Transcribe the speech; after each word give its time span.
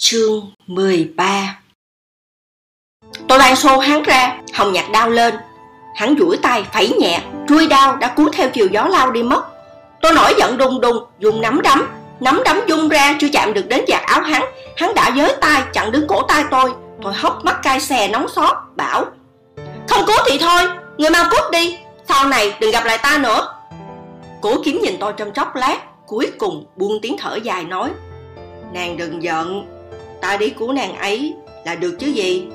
Chương 0.00 0.52
13 0.66 1.58
Tôi 3.28 3.38
đang 3.38 3.56
xô 3.56 3.78
hắn 3.78 4.02
ra, 4.02 4.38
hồng 4.54 4.72
nhạc 4.72 4.90
đau 4.92 5.10
lên. 5.10 5.34
Hắn 5.96 6.14
duỗi 6.18 6.36
tay, 6.42 6.64
phẩy 6.72 6.88
nhẹ, 7.00 7.20
truy 7.48 7.66
đau 7.66 7.96
đã 7.96 8.14
cuốn 8.16 8.28
theo 8.32 8.50
chiều 8.50 8.66
gió 8.66 8.84
lao 8.84 9.10
đi 9.10 9.22
mất. 9.22 9.44
Tôi 10.00 10.12
nổi 10.12 10.34
giận 10.38 10.56
đùng 10.58 10.80
đùng, 10.80 11.04
dùng 11.18 11.40
nắm 11.40 11.62
đấm. 11.62 11.88
Nắm 12.20 12.42
đấm 12.44 12.60
dung 12.68 12.88
ra 12.88 13.16
chưa 13.20 13.28
chạm 13.32 13.54
được 13.54 13.68
đến 13.68 13.84
giặt 13.88 14.02
áo 14.02 14.20
hắn. 14.20 14.42
Hắn 14.76 14.94
đã 14.94 15.12
giới 15.16 15.36
tay 15.40 15.62
chặn 15.72 15.92
đứng 15.92 16.06
cổ 16.06 16.22
tay 16.22 16.44
tôi. 16.50 16.72
Tôi 17.02 17.14
hốc 17.14 17.44
mắt 17.44 17.60
cay 17.62 17.80
xè 17.80 18.08
nóng 18.08 18.28
xót, 18.28 18.56
bảo 18.76 19.04
Không 19.88 20.04
cố 20.06 20.14
thì 20.26 20.38
thôi, 20.38 20.62
người 20.98 21.10
mau 21.10 21.24
cút 21.30 21.52
đi. 21.52 21.78
Sau 22.08 22.28
này 22.28 22.54
đừng 22.60 22.70
gặp 22.70 22.84
lại 22.84 22.98
ta 22.98 23.18
nữa. 23.18 23.54
Cố 24.40 24.62
kiếm 24.64 24.80
nhìn 24.82 24.96
tôi 25.00 25.12
trong 25.16 25.32
chốc 25.32 25.56
lát, 25.56 26.06
cuối 26.06 26.30
cùng 26.38 26.66
buông 26.76 26.98
tiếng 27.02 27.16
thở 27.18 27.38
dài 27.42 27.64
nói 27.64 27.90
Nàng 28.72 28.96
đừng 28.96 29.22
giận, 29.22 29.77
ta 30.20 30.36
đi 30.36 30.50
cứu 30.50 30.72
nàng 30.72 30.96
ấy 30.96 31.34
là 31.64 31.74
được 31.74 31.96
chứ 31.98 32.06
gì? 32.06 32.46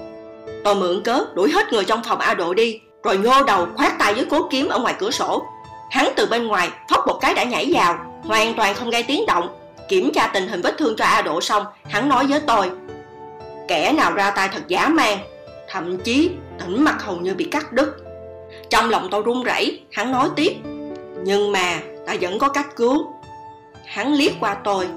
Tôi 0.63 0.75
mượn 0.75 1.03
cớ 1.03 1.25
đuổi 1.33 1.51
hết 1.51 1.73
người 1.73 1.85
trong 1.85 2.03
phòng 2.03 2.19
a 2.19 2.33
độ 2.33 2.53
đi, 2.53 2.79
rồi 3.03 3.17
nhô 3.17 3.43
đầu 3.43 3.67
khoát 3.75 3.99
tay 3.99 4.13
với 4.13 4.25
cố 4.29 4.47
kiếm 4.51 4.67
ở 4.67 4.79
ngoài 4.79 4.95
cửa 4.99 5.11
sổ. 5.11 5.43
Hắn 5.91 6.13
từ 6.15 6.25
bên 6.25 6.47
ngoài 6.47 6.69
phóc 6.89 7.07
một 7.07 7.17
cái 7.21 7.33
đã 7.33 7.43
nhảy 7.43 7.71
vào, 7.73 7.97
hoàn 8.23 8.53
toàn 8.53 8.75
không 8.75 8.89
gây 8.89 9.03
tiếng 9.03 9.25
động. 9.25 9.59
Kiểm 9.89 10.11
tra 10.13 10.27
tình 10.27 10.47
hình 10.47 10.61
vết 10.61 10.77
thương 10.77 10.95
cho 10.97 11.05
a 11.05 11.21
độ 11.21 11.41
xong, 11.41 11.65
hắn 11.85 12.09
nói 12.09 12.25
với 12.27 12.39
tôi, 12.39 12.71
kẻ 13.67 13.93
nào 13.97 14.13
ra 14.13 14.31
tay 14.31 14.49
thật 14.53 14.61
giả 14.67 14.87
man 14.87 15.17
thậm 15.69 15.97
chí 15.97 16.31
tỉnh 16.59 16.83
mặt 16.83 17.03
hầu 17.03 17.15
như 17.15 17.33
bị 17.33 17.45
cắt 17.45 17.73
đứt. 17.73 17.97
Trong 18.69 18.89
lòng 18.89 19.07
tôi 19.11 19.21
run 19.21 19.43
rẩy, 19.43 19.81
hắn 19.91 20.11
nói 20.11 20.29
tiếp, 20.35 20.53
nhưng 21.23 21.51
mà 21.51 21.79
ta 22.05 22.15
vẫn 22.21 22.39
có 22.39 22.49
cách 22.49 22.75
cứu. 22.75 23.07
Hắn 23.85 24.13
liếc 24.13 24.31
qua 24.39 24.57
tôi 24.63 24.87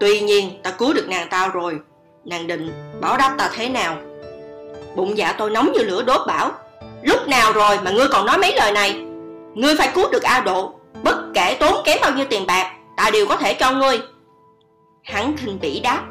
tuy 0.00 0.20
nhiên, 0.20 0.60
ta 0.62 0.70
cứu 0.70 0.92
được 0.92 1.08
nàng 1.08 1.28
tao 1.30 1.48
rồi. 1.48 1.78
Nàng 2.24 2.46
định 2.46 2.70
báo 3.00 3.16
đáp 3.16 3.34
ta 3.38 3.50
thế 3.54 3.68
nào? 3.68 3.96
Bụng 4.96 5.18
dạ 5.18 5.32
tôi 5.32 5.50
nóng 5.50 5.72
như 5.72 5.82
lửa 5.82 6.02
đốt 6.02 6.26
bảo 6.26 6.52
lúc 7.02 7.28
nào 7.28 7.52
rồi 7.52 7.78
mà 7.82 7.90
ngươi 7.90 8.08
còn 8.08 8.26
nói 8.26 8.38
mấy 8.38 8.54
lời 8.56 8.72
này? 8.72 9.02
Ngươi 9.54 9.76
phải 9.76 9.90
cứu 9.94 10.10
được 10.12 10.22
a 10.22 10.40
độ. 10.40 10.74
Bất 11.02 11.16
kể 11.34 11.56
tốn 11.60 11.74
kém 11.84 11.98
bao 12.02 12.10
nhiêu 12.12 12.26
tiền 12.30 12.46
bạc, 12.46 12.72
ta 12.96 13.10
đều 13.12 13.26
có 13.26 13.36
thể 13.36 13.54
cho 13.54 13.72
ngươi. 13.72 14.00
Hắn 15.02 15.36
khinh 15.36 15.58
bỉ 15.60 15.80
đáp. 15.80 16.02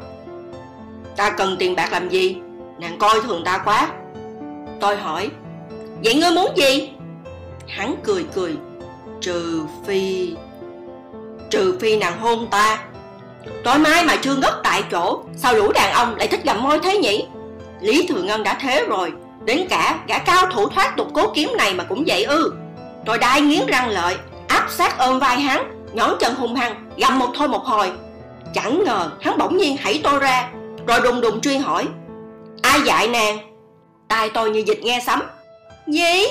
Ta 1.15 1.29
cần 1.29 1.55
tiền 1.59 1.75
bạc 1.75 1.89
làm 1.91 2.09
gì? 2.09 2.37
Nàng 2.79 2.97
coi 2.99 3.21
thường 3.21 3.43
ta 3.45 3.57
quá. 3.57 3.87
Tôi 4.79 4.97
hỏi, 4.97 5.29
vậy 6.03 6.15
ngươi 6.15 6.31
muốn 6.31 6.57
gì? 6.57 6.91
Hắn 7.67 7.95
cười 8.03 8.25
cười, 8.35 8.55
trừ 9.21 9.61
phi 9.85 10.35
trừ 11.49 11.77
phi 11.79 11.97
nàng 11.97 12.19
hôn 12.19 12.47
ta 12.51 12.83
tối 13.63 13.77
mai 13.77 14.05
mà 14.05 14.15
chưa 14.15 14.35
ngất 14.35 14.53
tại 14.63 14.83
chỗ, 14.91 15.23
sao 15.37 15.53
lũ 15.53 15.71
đàn 15.71 15.93
ông 15.93 16.15
lại 16.15 16.27
thích 16.27 16.43
gặm 16.43 16.63
môi 16.63 16.79
thế 16.79 16.97
nhỉ? 16.97 17.25
Lý 17.81 18.07
thừa 18.07 18.21
ngân 18.21 18.43
đã 18.43 18.57
thế 18.61 18.85
rồi, 18.85 19.11
đến 19.45 19.67
cả 19.69 19.99
gã 20.07 20.19
cao 20.19 20.45
thủ 20.51 20.69
thoát 20.69 20.97
tục 20.97 21.07
cố 21.13 21.31
kiếm 21.35 21.49
này 21.57 21.73
mà 21.73 21.83
cũng 21.83 22.03
vậy 22.07 22.23
ư. 22.23 22.53
Tôi 23.05 23.17
đai 23.17 23.41
nghiến 23.41 23.65
răng 23.67 23.89
lợi, 23.89 24.15
áp 24.47 24.65
sát 24.69 24.97
ôm 24.97 25.19
vai 25.19 25.39
hắn, 25.39 25.85
nhón 25.93 26.09
chân 26.19 26.35
hung 26.35 26.55
hăng, 26.55 26.89
gặm 26.97 27.19
một 27.19 27.29
thôi 27.35 27.47
một 27.47 27.63
hồi. 27.63 27.91
Chẳng 28.53 28.83
ngờ 28.85 29.11
hắn 29.21 29.37
bỗng 29.37 29.57
nhiên 29.57 29.77
hãy 29.79 30.01
tôi 30.03 30.19
ra, 30.19 30.49
rồi 30.87 31.01
đùng 31.01 31.21
đùng 31.21 31.41
truy 31.41 31.57
hỏi, 31.57 31.87
ai 32.61 32.81
dạy 32.81 33.07
nàng? 33.07 33.37
Tai 34.07 34.29
tôi 34.29 34.49
như 34.49 34.63
dịch 34.67 34.79
nghe 34.83 35.01
sấm. 35.05 35.21
Gì? 35.87 36.23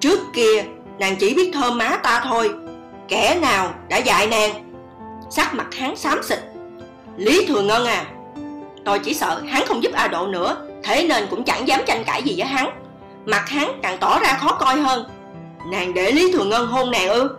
Trước 0.00 0.18
kia, 0.34 0.64
nàng 0.98 1.16
chỉ 1.16 1.34
biết 1.34 1.50
thơm 1.54 1.78
má 1.78 1.96
ta 2.02 2.20
thôi, 2.24 2.50
kẻ 3.08 3.38
nào 3.40 3.74
đã 3.88 3.96
dạy 3.96 4.26
nàng? 4.26 4.71
Sắc 5.36 5.54
mặt 5.54 5.74
hắn 5.74 5.96
xám 5.96 6.22
xịt. 6.22 6.38
Lý 7.16 7.46
thừa 7.46 7.62
ngân 7.62 7.84
à 7.84 8.04
tôi 8.84 8.98
chỉ 8.98 9.14
sợ 9.14 9.40
hắn 9.48 9.66
không 9.66 9.82
giúp 9.82 9.92
a 9.92 10.08
độ 10.08 10.26
nữa, 10.26 10.56
thế 10.84 11.06
nên 11.08 11.26
cũng 11.30 11.44
chẳng 11.44 11.68
dám 11.68 11.80
tranh 11.86 12.04
cãi 12.04 12.22
gì 12.22 12.34
với 12.36 12.46
hắn. 12.46 12.70
Mặt 13.24 13.48
hắn 13.48 13.80
càng 13.82 13.98
tỏ 13.98 14.18
ra 14.18 14.38
khó 14.40 14.52
coi 14.52 14.80
hơn. 14.80 15.04
Nàng 15.70 15.94
để 15.94 16.12
lý 16.12 16.32
thừa 16.32 16.44
ngân 16.44 16.66
hôn 16.66 16.90
nàng 16.90 17.08
ư? 17.08 17.30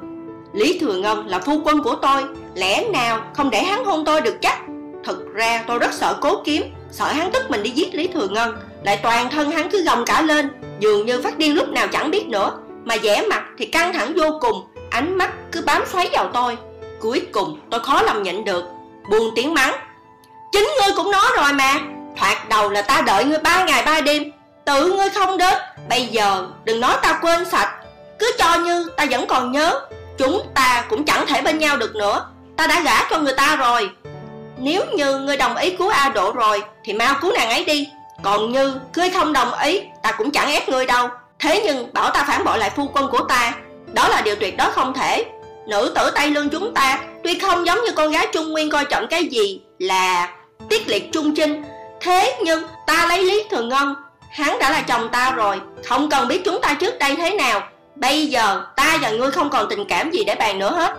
Lý 0.54 0.80
thừa 0.80 0.94
ngân 0.94 1.28
là 1.28 1.40
phu 1.40 1.62
quân 1.66 1.84
của 1.84 1.96
tôi, 1.96 2.24
lẽ 2.56 2.84
nào 2.94 3.22
không 3.34 3.50
để 3.50 3.64
hắn 3.64 3.86
hôn 3.86 4.06
tôi 4.06 4.22
được 4.22 4.36
chắc? 4.42 4.60
Thực 5.04 5.34
ra 5.34 5.64
tôi 5.68 5.80
rất 5.80 5.94
sợ 5.94 6.18
cố 6.22 6.42
kiếm, 6.46 6.64
sợ 6.92 7.06
hắn 7.06 7.32
tức 7.32 7.52
mình 7.52 7.64
đi 7.64 7.70
giết 7.70 7.96
lý 7.96 8.08
thừa 8.08 8.28
ngân, 8.28 8.56
lại 8.84 9.00
toàn 9.04 9.30
thân 9.30 9.52
hắn 9.52 9.70
cứ 9.72 9.84
gồng 9.84 10.06
cả 10.06 10.22
lên, 10.22 10.50
dường 10.80 11.06
như 11.06 11.22
phát 11.22 11.38
điên 11.38 11.56
lúc 11.56 11.70
nào 11.70 11.88
chẳng 11.88 12.12
biết 12.12 12.28
nữa. 12.28 12.52
Mà 12.86 12.96
vẻ 13.04 13.26
mặt 13.30 13.44
thì 13.58 13.66
căng 13.66 13.94
thẳng 13.94 14.14
vô 14.16 14.40
cùng, 14.42 14.62
ánh 14.90 15.18
mắt 15.18 15.52
cứ 15.52 15.64
bám 15.66 15.84
xoáy 15.86 16.10
vào 16.14 16.30
tôi 16.34 16.58
cuối 17.04 17.22
cùng 17.32 17.60
tôi 17.72 17.80
khó 17.80 18.02
lòng 18.02 18.24
nhận 18.24 18.46
được, 18.46 18.64
buông 19.10 19.36
tiếng 19.36 19.54
mắng. 19.54 19.76
Chính 20.52 20.70
ngươi 20.80 20.94
cũng 20.96 21.12
nói 21.12 21.26
rồi 21.38 21.54
mà, 21.54 21.80
thoạt 22.18 22.50
đầu 22.50 22.70
là 22.70 22.82
ta 22.82 23.02
đợi 23.02 23.26
ngươi 23.26 23.40
ba 23.40 23.64
ngày 23.64 23.84
ba 23.86 24.02
đêm, 24.02 24.24
tự 24.66 24.92
ngươi 24.92 25.10
không 25.10 25.38
đến. 25.38 25.54
Bây 25.90 26.06
giờ 26.06 26.48
đừng 26.64 26.80
nói 26.80 26.98
ta 27.02 27.20
quên 27.22 27.46
sạch, 27.46 27.76
cứ 28.20 28.32
cho 28.38 28.56
như 28.56 28.90
ta 28.98 29.06
vẫn 29.12 29.28
còn 29.28 29.52
nhớ, 29.52 29.82
chúng 30.18 30.42
ta 30.56 30.86
cũng 30.90 31.06
chẳng 31.06 31.26
thể 31.28 31.42
bên 31.42 31.60
nhau 31.60 31.78
được 31.78 31.96
nữa. 31.96 32.26
Ta 32.58 32.68
đã 32.68 32.82
gả 32.82 33.04
cho 33.10 33.20
người 33.20 33.34
ta 33.34 33.56
rồi. 33.56 33.90
Nếu 34.58 34.86
như 34.96 35.20
ngươi 35.20 35.38
đồng 35.38 35.56
ý 35.56 35.70
cứu 35.70 35.90
a 35.90 36.10
độ 36.10 36.32
rồi, 36.32 36.64
thì 36.84 36.94
mau 36.94 37.16
cứu 37.22 37.32
nàng 37.32 37.50
ấy 37.50 37.66
đi. 37.66 37.88
Còn 38.24 38.52
như 38.52 38.76
ngươi 38.96 39.10
không 39.10 39.34
đồng 39.34 39.54
ý, 39.54 39.82
ta 40.04 40.12
cũng 40.12 40.32
chẳng 40.32 40.52
ép 40.52 40.70
ngươi 40.70 40.86
đâu. 40.86 41.08
Thế 41.40 41.62
nhưng 41.66 41.94
bảo 41.94 42.10
ta 42.10 42.24
phản 42.28 42.44
bội 42.46 42.58
lại 42.58 42.70
phu 42.70 42.88
quân 42.94 43.08
của 43.12 43.20
ta, 43.20 43.54
đó 43.94 44.08
là 44.08 44.22
điều 44.22 44.36
tuyệt 44.36 44.58
đối 44.58 44.72
không 44.72 44.94
thể 44.94 45.26
nữ 45.68 45.92
tử 45.96 46.12
tây 46.16 46.30
lương 46.30 46.50
chúng 46.50 46.74
ta, 46.74 47.04
tuy 47.24 47.40
không 47.40 47.66
giống 47.66 47.80
như 47.86 47.92
con 47.96 48.12
gái 48.12 48.28
trung 48.34 48.52
nguyên 48.52 48.70
coi 48.70 48.86
trọng 48.86 49.08
cái 49.08 49.26
gì 49.26 49.62
là 49.80 50.30
tiết 50.70 50.88
liệt 50.88 51.12
trung 51.12 51.36
trinh 51.36 51.64
thế 52.04 52.36
nhưng 52.44 52.64
ta 52.86 53.06
lấy 53.10 53.24
lý 53.24 53.44
thường 53.52 53.70
ngân, 53.70 53.96
hắn 54.32 54.60
đã 54.60 54.72
là 54.72 54.82
chồng 54.82 55.10
ta 55.12 55.32
rồi, 55.32 55.62
không 55.86 56.10
cần 56.10 56.28
biết 56.28 56.42
chúng 56.46 56.62
ta 56.62 56.74
trước 56.74 57.00
đây 57.00 57.16
thế 57.16 57.36
nào. 57.36 57.62
Bây 57.96 58.28
giờ 58.28 58.66
ta 58.76 58.98
và 59.02 59.10
ngươi 59.10 59.32
không 59.32 59.50
còn 59.50 59.70
tình 59.70 59.86
cảm 59.86 60.12
gì 60.12 60.24
để 60.24 60.36
bàn 60.36 60.60
nữa 60.60 60.72
hết. 60.72 60.94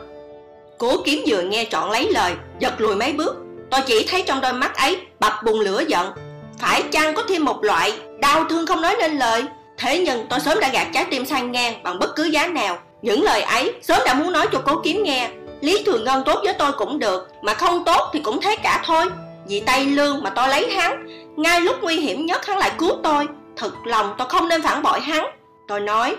Cố 0.78 1.02
kiếm 1.04 1.24
vừa 1.26 1.42
nghe 1.42 1.66
trọn 1.70 1.90
lấy 1.90 2.12
lời, 2.12 2.32
giật 2.58 2.80
lùi 2.80 2.94
mấy 2.94 3.12
bước. 3.12 3.36
Tôi 3.70 3.80
chỉ 3.86 4.06
thấy 4.10 4.22
trong 4.26 4.40
đôi 4.40 4.52
mắt 4.52 4.76
ấy 4.76 4.98
bập 5.20 5.32
bùng 5.44 5.60
lửa 5.60 5.82
giận. 5.88 6.12
Phải 6.58 6.82
chăng 6.82 7.14
có 7.14 7.22
thêm 7.28 7.44
một 7.44 7.64
loại 7.64 7.92
đau 8.20 8.44
thương 8.44 8.66
không 8.66 8.82
nói 8.82 8.96
nên 8.98 9.18
lời? 9.18 9.44
Thế 9.78 9.98
nhưng 9.98 10.26
tôi 10.28 10.40
sớm 10.40 10.60
đã 10.60 10.68
gạt 10.68 10.86
trái 10.94 11.04
tim 11.10 11.26
sang 11.26 11.52
ngang 11.52 11.82
bằng 11.82 11.98
bất 11.98 12.16
cứ 12.16 12.24
giá 12.24 12.46
nào 12.46 12.78
những 13.04 13.22
lời 13.22 13.42
ấy, 13.42 13.74
sớm 13.82 13.98
đã 14.06 14.14
muốn 14.14 14.32
nói 14.32 14.46
cho 14.52 14.62
cố 14.64 14.80
kiếm 14.84 15.02
nghe. 15.02 15.30
Lý 15.60 15.82
Thừa 15.86 15.98
ngân 15.98 16.24
tốt 16.24 16.40
với 16.44 16.54
tôi 16.58 16.72
cũng 16.72 16.98
được, 16.98 17.28
mà 17.42 17.54
không 17.54 17.84
tốt 17.84 18.10
thì 18.12 18.20
cũng 18.20 18.40
thế 18.40 18.56
cả 18.62 18.82
thôi. 18.84 19.04
Vì 19.46 19.60
tay 19.60 19.84
lương 19.84 20.22
mà 20.22 20.30
tôi 20.30 20.48
lấy 20.48 20.70
hắn, 20.70 21.06
ngay 21.36 21.60
lúc 21.60 21.76
nguy 21.82 21.96
hiểm 21.96 22.26
nhất 22.26 22.46
hắn 22.46 22.58
lại 22.58 22.72
cứu 22.78 22.90
tôi. 23.02 23.28
Thật 23.56 23.70
lòng 23.84 24.14
tôi 24.18 24.28
không 24.28 24.48
nên 24.48 24.62
phản 24.62 24.82
bội 24.82 25.00
hắn. 25.00 25.26
Tôi 25.68 25.80
nói, 25.80 26.16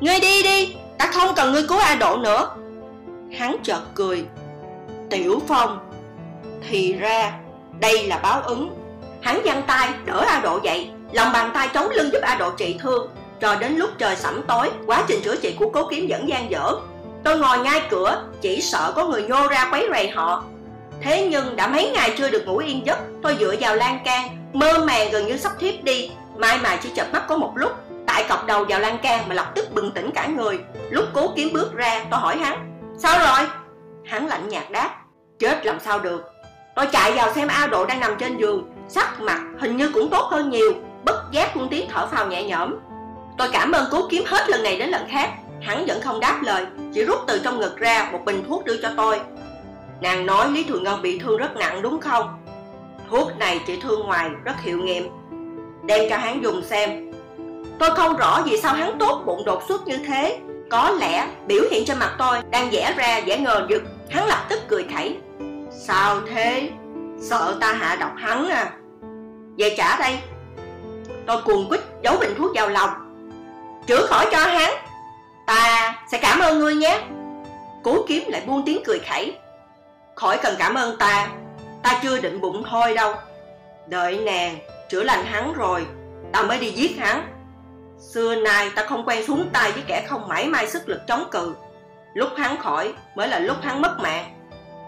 ngươi 0.00 0.20
đi 0.20 0.42
đi, 0.42 0.74
ta 0.98 1.06
không 1.06 1.34
cần 1.34 1.52
ngươi 1.52 1.66
cứu 1.68 1.78
a 1.78 1.94
độ 1.94 2.16
nữa. 2.16 2.50
Hắn 3.38 3.56
chợt 3.62 3.80
cười, 3.94 4.24
tiểu 5.10 5.42
phong, 5.48 5.78
thì 6.68 6.92
ra 6.92 7.32
đây 7.80 8.06
là 8.06 8.18
báo 8.18 8.42
ứng. 8.42 8.70
Hắn 9.22 9.40
giăng 9.44 9.62
tay 9.66 9.88
đỡ 10.04 10.24
a 10.28 10.40
độ 10.40 10.60
dậy, 10.62 10.90
lòng 11.12 11.32
bàn 11.32 11.50
tay 11.54 11.68
chống 11.74 11.90
lưng 11.90 12.10
giúp 12.12 12.20
a 12.22 12.34
độ 12.34 12.50
trị 12.58 12.76
thương 12.80 13.10
cho 13.40 13.56
đến 13.60 13.76
lúc 13.76 13.90
trời 13.98 14.16
sẩm 14.16 14.42
tối, 14.48 14.70
quá 14.86 15.04
trình 15.08 15.20
chữa 15.24 15.36
trị 15.36 15.56
của 15.58 15.70
cố 15.70 15.88
kiếm 15.90 16.06
vẫn 16.08 16.28
gian 16.28 16.50
dở. 16.50 16.72
Tôi 17.24 17.38
ngồi 17.38 17.58
ngay 17.58 17.82
cửa, 17.90 18.22
chỉ 18.40 18.60
sợ 18.60 18.92
có 18.96 19.06
người 19.06 19.22
nhô 19.22 19.48
ra 19.48 19.68
quấy 19.72 19.88
rầy 19.92 20.08
họ. 20.08 20.44
Thế 21.02 21.28
nhưng 21.30 21.56
đã 21.56 21.66
mấy 21.66 21.90
ngày 21.94 22.14
chưa 22.18 22.30
được 22.30 22.46
ngủ 22.46 22.56
yên 22.56 22.86
giấc, 22.86 22.98
tôi 23.22 23.36
dựa 23.40 23.54
vào 23.60 23.76
lan 23.76 23.98
can, 24.04 24.28
mơ 24.52 24.84
màng 24.86 25.10
gần 25.10 25.26
như 25.26 25.36
sắp 25.36 25.52
thiếp 25.58 25.84
đi. 25.84 26.10
Mai 26.36 26.58
mà 26.62 26.76
chỉ 26.82 26.90
chợp 26.94 27.06
mắt 27.12 27.22
có 27.28 27.36
một 27.36 27.52
lúc, 27.54 27.72
tại 28.06 28.24
cọc 28.28 28.46
đầu 28.46 28.64
vào 28.68 28.80
lan 28.80 28.98
can 28.98 29.28
mà 29.28 29.34
lập 29.34 29.52
tức 29.54 29.74
bừng 29.74 29.90
tỉnh 29.90 30.10
cả 30.14 30.26
người. 30.26 30.58
Lúc 30.90 31.04
cố 31.12 31.32
kiếm 31.36 31.48
bước 31.52 31.74
ra, 31.74 32.04
tôi 32.10 32.20
hỏi 32.20 32.36
hắn, 32.38 32.80
sao 32.98 33.18
rồi? 33.18 33.48
Hắn 34.06 34.26
lạnh 34.26 34.48
nhạt 34.48 34.70
đáp, 34.70 34.90
chết 35.38 35.66
làm 35.66 35.80
sao 35.80 35.98
được. 35.98 36.32
Tôi 36.74 36.86
chạy 36.86 37.12
vào 37.12 37.32
xem 37.32 37.48
a 37.48 37.66
độ 37.66 37.86
đang 37.86 38.00
nằm 38.00 38.16
trên 38.18 38.38
giường, 38.38 38.70
sắc 38.88 39.20
mặt 39.20 39.40
hình 39.58 39.76
như 39.76 39.90
cũng 39.94 40.10
tốt 40.10 40.28
hơn 40.30 40.50
nhiều, 40.50 40.72
bất 41.04 41.32
giác 41.32 41.54
cũng 41.54 41.68
tiếng 41.68 41.88
thở 41.90 42.06
phào 42.06 42.26
nhẹ 42.26 42.44
nhõm 42.44 42.74
tôi 43.40 43.48
cảm 43.52 43.72
ơn 43.72 43.88
cố 43.90 44.08
kiếm 44.10 44.22
hết 44.26 44.50
lần 44.50 44.62
này 44.62 44.78
đến 44.78 44.90
lần 44.90 45.08
khác. 45.08 45.30
Hắn 45.60 45.86
vẫn 45.86 46.00
không 46.00 46.20
đáp 46.20 46.40
lời, 46.42 46.66
chỉ 46.94 47.04
rút 47.04 47.18
từ 47.26 47.40
trong 47.44 47.60
ngực 47.60 47.76
ra 47.76 48.08
một 48.12 48.18
bình 48.24 48.44
thuốc 48.48 48.64
đưa 48.64 48.76
cho 48.82 48.88
tôi. 48.96 49.20
Nàng 50.00 50.26
nói 50.26 50.50
lý 50.50 50.64
thường 50.64 50.84
ngân 50.84 51.02
bị 51.02 51.18
thương 51.18 51.36
rất 51.36 51.56
nặng 51.56 51.82
đúng 51.82 52.00
không? 52.00 52.44
Thuốc 53.10 53.38
này 53.38 53.60
chỉ 53.66 53.80
thương 53.82 54.00
ngoài 54.06 54.30
rất 54.44 54.60
hiệu 54.62 54.78
nghiệm. 54.78 55.08
Đem 55.84 56.10
cho 56.10 56.16
hắn 56.16 56.42
dùng 56.42 56.62
xem. 56.62 57.12
Tôi 57.78 57.90
không 57.96 58.16
rõ 58.16 58.42
vì 58.44 58.60
sao 58.62 58.74
hắn 58.74 58.98
tốt 58.98 59.22
bụng 59.26 59.44
đột 59.44 59.62
xuất 59.68 59.86
như 59.86 59.96
thế. 59.96 60.38
Có 60.70 60.90
lẽ 60.90 61.26
biểu 61.46 61.62
hiện 61.70 61.84
trên 61.86 61.98
mặt 61.98 62.14
tôi 62.18 62.38
đang 62.50 62.70
vẽ 62.70 62.94
ra 62.96 63.20
vẻ 63.26 63.38
ngờ 63.38 63.66
vực. 63.68 63.82
Hắn 64.10 64.26
lập 64.26 64.46
tức 64.48 64.60
cười 64.68 64.84
khẩy. 64.94 65.16
Sao 65.70 66.20
thế? 66.28 66.70
Sợ 67.20 67.56
ta 67.60 67.72
hạ 67.72 67.96
độc 68.00 68.12
hắn 68.16 68.48
à? 68.48 68.72
Về 69.58 69.74
trả 69.76 69.98
đây. 69.98 70.18
Tôi 71.26 71.42
cuồng 71.44 71.68
quýt 71.68 71.80
giấu 72.02 72.16
bình 72.20 72.34
thuốc 72.38 72.50
vào 72.54 72.68
lòng 72.68 73.09
chữa 73.86 74.06
khỏi 74.06 74.26
cho 74.32 74.38
hắn. 74.38 74.74
Ta 75.46 75.94
sẽ 76.12 76.18
cảm 76.18 76.40
ơn 76.40 76.58
ngươi 76.58 76.74
nhé. 76.74 77.00
Cố 77.82 78.04
kiếm 78.08 78.22
lại 78.28 78.42
buông 78.46 78.62
tiếng 78.66 78.82
cười 78.84 78.98
khẩy. 78.98 79.38
Khỏi 80.14 80.38
cần 80.42 80.54
cảm 80.58 80.74
ơn 80.74 80.96
ta. 80.98 81.28
Ta 81.82 82.00
chưa 82.02 82.20
định 82.20 82.40
bụng 82.40 82.62
thôi 82.70 82.94
đâu. 82.94 83.14
Đợi 83.86 84.18
nàng 84.18 84.58
chữa 84.90 85.02
lành 85.02 85.24
hắn 85.24 85.52
rồi, 85.52 85.86
ta 86.32 86.42
mới 86.42 86.58
đi 86.58 86.70
giết 86.70 86.98
hắn. 86.98 87.28
Xưa 88.12 88.34
nay 88.34 88.70
ta 88.74 88.84
không 88.86 89.04
quen 89.06 89.26
xuống 89.26 89.48
tay 89.52 89.72
với 89.72 89.82
kẻ 89.86 90.06
không 90.08 90.28
mảy 90.28 90.46
may 90.46 90.66
sức 90.66 90.88
lực 90.88 91.00
chống 91.08 91.24
cự. 91.30 91.54
Lúc 92.14 92.28
hắn 92.36 92.56
khỏi 92.56 92.92
mới 93.14 93.28
là 93.28 93.38
lúc 93.38 93.56
hắn 93.62 93.82
mất 93.82 93.96
mạng. 94.00 94.24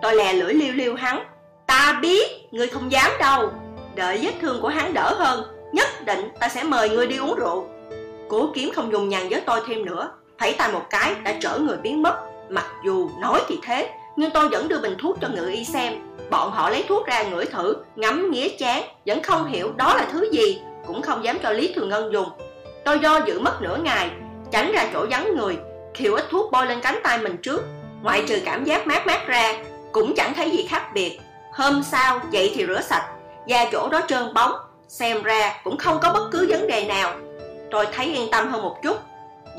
Tôi 0.02 0.14
lè 0.14 0.32
lưỡi 0.32 0.54
liêu 0.54 0.72
liêu 0.72 0.94
hắn. 0.94 1.24
Ta 1.66 1.98
biết, 2.02 2.48
ngươi 2.50 2.68
không 2.68 2.92
dám 2.92 3.10
đâu. 3.20 3.52
Đợi 3.94 4.18
vết 4.22 4.32
thương 4.40 4.62
của 4.62 4.68
hắn 4.68 4.94
đỡ 4.94 5.14
hơn, 5.18 5.44
nhất 5.72 5.88
định 6.04 6.28
ta 6.40 6.48
sẽ 6.48 6.62
mời 6.62 6.88
ngươi 6.88 7.06
đi 7.06 7.16
uống 7.16 7.34
rượu 7.34 7.66
cố 8.32 8.50
kiếm 8.54 8.70
không 8.74 8.92
dùng 8.92 9.08
nhằn 9.08 9.28
với 9.28 9.40
tôi 9.40 9.60
thêm 9.66 9.84
nữa. 9.84 10.10
Thấy 10.38 10.54
tay 10.58 10.72
một 10.72 10.82
cái 10.90 11.14
đã 11.24 11.34
trở 11.40 11.58
người 11.58 11.76
biến 11.76 12.02
mất. 12.02 12.18
Mặc 12.48 12.66
dù 12.84 13.10
nói 13.20 13.40
thì 13.48 13.58
thế, 13.62 13.90
nhưng 14.16 14.30
tôi 14.30 14.48
vẫn 14.48 14.68
đưa 14.68 14.78
bình 14.78 14.96
thuốc 14.98 15.18
cho 15.20 15.28
ngự 15.28 15.48
y 15.48 15.64
xem. 15.64 15.92
Bọn 16.30 16.50
họ 16.50 16.70
lấy 16.70 16.84
thuốc 16.88 17.06
ra 17.06 17.22
ngửi 17.22 17.44
thử, 17.44 17.76
ngắm 17.96 18.30
nghía 18.30 18.48
chán, 18.48 18.82
vẫn 19.06 19.22
không 19.22 19.46
hiểu 19.46 19.72
đó 19.76 19.94
là 19.94 20.08
thứ 20.12 20.30
gì, 20.32 20.62
cũng 20.86 21.02
không 21.02 21.24
dám 21.24 21.38
cho 21.42 21.50
lý 21.50 21.72
thường 21.74 21.88
ngân 21.88 22.12
dùng. 22.12 22.28
Tôi 22.84 22.98
do 22.98 23.20
dự 23.26 23.40
mất 23.40 23.62
nửa 23.62 23.76
ngày, 23.76 24.10
tránh 24.50 24.72
ra 24.72 24.86
chỗ 24.92 25.06
vắng 25.10 25.36
người 25.36 25.56
Khiều 25.94 26.14
ít 26.14 26.24
thuốc 26.30 26.52
bôi 26.52 26.66
lên 26.66 26.80
cánh 26.80 26.98
tay 27.02 27.18
mình 27.18 27.36
trước. 27.42 27.62
Ngoại 28.02 28.24
trừ 28.28 28.38
cảm 28.44 28.64
giác 28.64 28.86
mát 28.86 29.06
mát 29.06 29.26
ra, 29.26 29.62
cũng 29.92 30.14
chẳng 30.16 30.34
thấy 30.34 30.50
gì 30.50 30.66
khác 30.68 30.90
biệt. 30.94 31.18
Hôm 31.52 31.82
sau 31.82 32.20
dậy 32.30 32.52
thì 32.54 32.66
rửa 32.66 32.80
sạch, 32.80 33.08
da 33.46 33.64
chỗ 33.72 33.88
đó 33.88 34.00
trơn 34.08 34.34
bóng, 34.34 34.52
xem 34.88 35.22
ra 35.22 35.60
cũng 35.64 35.76
không 35.78 35.98
có 36.02 36.12
bất 36.12 36.28
cứ 36.32 36.46
vấn 36.48 36.66
đề 36.66 36.84
nào 36.84 37.14
tôi 37.72 37.86
thấy 37.92 38.06
yên 38.06 38.30
tâm 38.30 38.48
hơn 38.50 38.62
một 38.62 38.82
chút. 38.82 38.96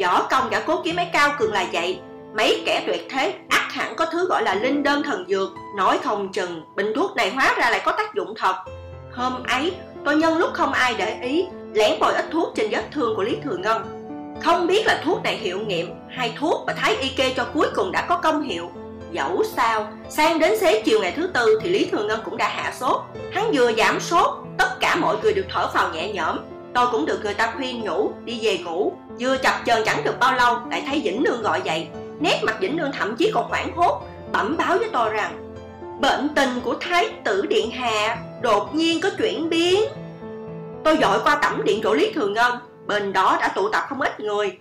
Võ 0.01 0.23
công 0.23 0.49
cả 0.49 0.63
cố 0.67 0.81
kiếm 0.83 0.95
mấy 0.95 1.07
cao 1.13 1.29
cường 1.39 1.53
là 1.53 1.65
vậy. 1.73 1.99
Mấy 2.37 2.63
kẻ 2.65 2.83
tuyệt 2.87 3.07
thế, 3.09 3.33
ắt 3.49 3.71
hẳn 3.71 3.95
có 3.95 4.05
thứ 4.05 4.27
gọi 4.27 4.43
là 4.43 4.55
linh 4.55 4.83
đơn 4.83 5.03
thần 5.03 5.25
dược. 5.27 5.49
Nói 5.77 5.99
không 6.03 6.31
chừng, 6.31 6.63
bình 6.75 6.93
thuốc 6.95 7.15
này 7.15 7.29
hóa 7.29 7.55
ra 7.57 7.69
lại 7.69 7.81
có 7.85 7.91
tác 7.91 8.15
dụng 8.15 8.33
thật. 8.37 8.55
Hôm 9.13 9.43
ấy, 9.43 9.71
tôi 10.05 10.15
nhân 10.15 10.37
lúc 10.37 10.49
không 10.53 10.73
ai 10.73 10.95
để 10.97 11.17
ý, 11.21 11.45
lén 11.73 11.99
bồi 11.99 12.13
ít 12.13 12.25
thuốc 12.31 12.53
trên 12.55 12.69
vết 12.71 12.83
thương 12.91 13.15
của 13.15 13.23
lý 13.23 13.37
thừa 13.43 13.57
ngân. 13.57 13.83
Không 14.43 14.67
biết 14.67 14.85
là 14.85 15.01
thuốc 15.05 15.23
này 15.23 15.37
hiệu 15.37 15.59
nghiệm 15.59 15.93
hay 16.09 16.33
thuốc 16.39 16.63
mà 16.67 16.73
thái 16.73 16.95
y 16.95 17.09
kê 17.09 17.33
cho 17.37 17.45
cuối 17.53 17.67
cùng 17.75 17.91
đã 17.91 18.05
có 18.09 18.17
công 18.17 18.41
hiệu. 18.41 18.69
Dẫu 19.11 19.43
sao, 19.55 19.87
sang 20.09 20.39
đến 20.39 20.59
xế 20.59 20.81
chiều 20.85 20.99
ngày 21.01 21.13
thứ 21.15 21.27
tư 21.33 21.59
thì 21.61 21.69
lý 21.69 21.85
thừa 21.91 22.03
ngân 22.03 22.19
cũng 22.25 22.37
đã 22.37 22.49
hạ 22.49 22.73
sốt. 22.79 23.01
Hắn 23.31 23.51
vừa 23.53 23.71
giảm 23.73 23.99
sốt, 23.99 24.29
tất 24.57 24.79
cả 24.79 24.95
mọi 24.95 25.15
người 25.23 25.33
đều 25.33 25.45
thở 25.49 25.67
phào 25.73 25.89
nhẹ 25.93 26.13
nhõm 26.13 26.39
tôi 26.73 26.87
cũng 26.91 27.05
được 27.05 27.19
người 27.23 27.33
ta 27.33 27.53
khuyên 27.55 27.81
nhủ, 27.81 28.11
đi 28.25 28.39
về 28.41 28.57
ngủ. 28.57 28.93
Vừa 29.19 29.37
chập 29.37 29.53
chờn 29.65 29.83
chẳng 29.85 30.03
được 30.03 30.19
bao 30.19 30.35
lâu, 30.35 30.57
lại 30.69 30.83
thấy 30.87 31.01
vĩnh 31.03 31.23
nương 31.23 31.41
gọi 31.41 31.61
dậy. 31.63 31.87
Nét 32.19 32.41
mặt 32.43 32.57
vĩnh 32.59 32.77
nương 32.77 32.91
thậm 32.91 33.15
chí 33.15 33.31
còn 33.33 33.49
hoảng 33.49 33.75
hốt, 33.75 34.01
bẩm 34.31 34.57
báo 34.57 34.77
với 34.77 34.89
tôi 34.93 35.09
rằng, 35.09 35.55
bệnh 36.01 36.29
tình 36.35 36.49
của 36.63 36.75
thái 36.79 37.09
tử 37.23 37.45
điện 37.49 37.71
hạ 37.71 38.17
đột 38.41 38.75
nhiên 38.75 39.01
có 39.01 39.09
chuyển 39.17 39.49
biến. 39.49 39.81
Tôi 40.83 40.97
dội 41.01 41.19
qua 41.23 41.35
tẩm 41.35 41.61
điện 41.63 41.79
chỗ 41.83 41.93
lý 41.93 42.11
thường 42.13 42.33
ngân, 42.33 42.53
bên 42.87 43.13
đó 43.13 43.37
đã 43.41 43.47
tụ 43.47 43.69
tập 43.69 43.83
không 43.89 44.01
ít 44.01 44.19
người. 44.19 44.57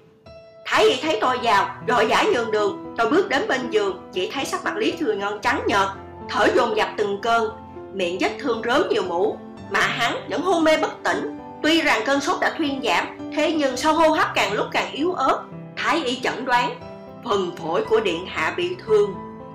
Thái 0.67 0.85
y 0.85 0.97
thấy 1.03 1.19
tôi 1.20 1.38
vào 1.43 1.67
gọi 1.87 2.09
giải 2.09 2.26
nhường 2.26 2.50
đường, 2.50 2.94
tôi 2.99 3.11
bước 3.11 3.29
đến 3.29 3.49
bên 3.49 3.70
giường, 3.70 4.11
chỉ 4.12 4.31
thấy 4.35 4.44
sắc 4.44 4.64
mặt 4.64 4.76
lý 4.76 4.93
thường 4.93 5.19
ngân 5.19 5.38
trắng 5.43 5.62
nhợt, 5.67 5.88
thở 6.29 6.47
dồn 6.55 6.76
dập 6.76 6.88
từng 6.97 7.20
cơn, 7.20 7.50
miệng 7.93 8.19
vết 8.20 8.31
thương 8.41 8.62
rớm 8.64 8.88
nhiều 8.88 9.03
mũ, 9.03 9.38
mà 9.70 9.81
hắn 9.81 10.17
vẫn 10.31 10.43
hôn 10.43 10.64
mê 10.64 10.76
bất 10.76 11.03
tỉnh 11.05 11.38
tuy 11.62 11.81
rằng 11.81 12.03
cơn 12.06 12.20
sốt 12.20 12.41
đã 12.41 12.55
thuyên 12.59 12.81
giảm, 12.85 13.06
thế 13.37 13.53
nhưng 13.53 13.76
sau 13.76 13.94
hô 13.94 14.09
hấp 14.09 14.29
càng 14.35 14.53
lúc 14.53 14.67
càng 14.73 14.93
yếu 14.93 15.12
ớt, 15.12 15.43
thái 15.76 16.05
y 16.05 16.20
chẩn 16.20 16.44
đoán, 16.44 16.81
phần 17.25 17.53
phổi 17.56 17.85
của 17.85 18.00
điện 18.00 18.26
hạ 18.26 18.55
bị 18.56 18.76
thương. 18.87 19.14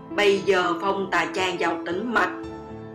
Bây 0.09 0.41
giờ 0.45 0.73
phong 0.81 1.11
tà 1.11 1.27
trang 1.35 1.57
vào 1.59 1.77
tĩnh 1.85 2.13
mạch, 2.13 2.31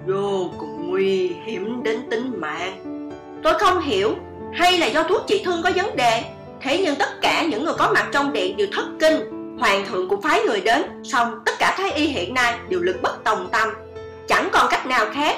vô 0.06 0.50
cùng 0.58 0.90
nguy 0.90 1.32
hiểm 1.44 1.82
đến 1.82 2.10
tính 2.10 2.40
mạng. 2.40 3.10
Tôi 3.42 3.58
không 3.58 3.80
hiểu, 3.80 4.14
hay 4.54 4.78
là 4.78 4.86
do 4.86 5.02
thuốc 5.02 5.22
trị 5.26 5.42
thương 5.44 5.62
có 5.62 5.70
vấn 5.76 5.96
đề? 5.96 6.24
Thế 6.60 6.82
nhưng 6.84 6.96
tất 6.96 7.20
cả 7.20 7.44
những 7.44 7.64
người 7.64 7.74
có 7.78 7.90
mặt 7.94 8.08
trong 8.12 8.32
điện 8.32 8.56
đều 8.56 8.66
thất 8.72 8.84
kinh. 9.00 9.42
Hoàng 9.58 9.86
thượng 9.86 10.08
cũng 10.08 10.22
phái 10.22 10.40
người 10.42 10.60
đến, 10.60 10.82
song 11.04 11.34
tất 11.46 11.52
cả 11.58 11.74
thái 11.78 11.92
y 11.92 12.06
hiện 12.06 12.34
nay 12.34 12.54
đều 12.68 12.80
lực 12.80 12.96
bất 13.02 13.24
tòng 13.24 13.48
tâm. 13.52 13.68
Chẳng 14.28 14.48
còn 14.52 14.66
cách 14.70 14.86
nào 14.86 15.06
khác. 15.14 15.36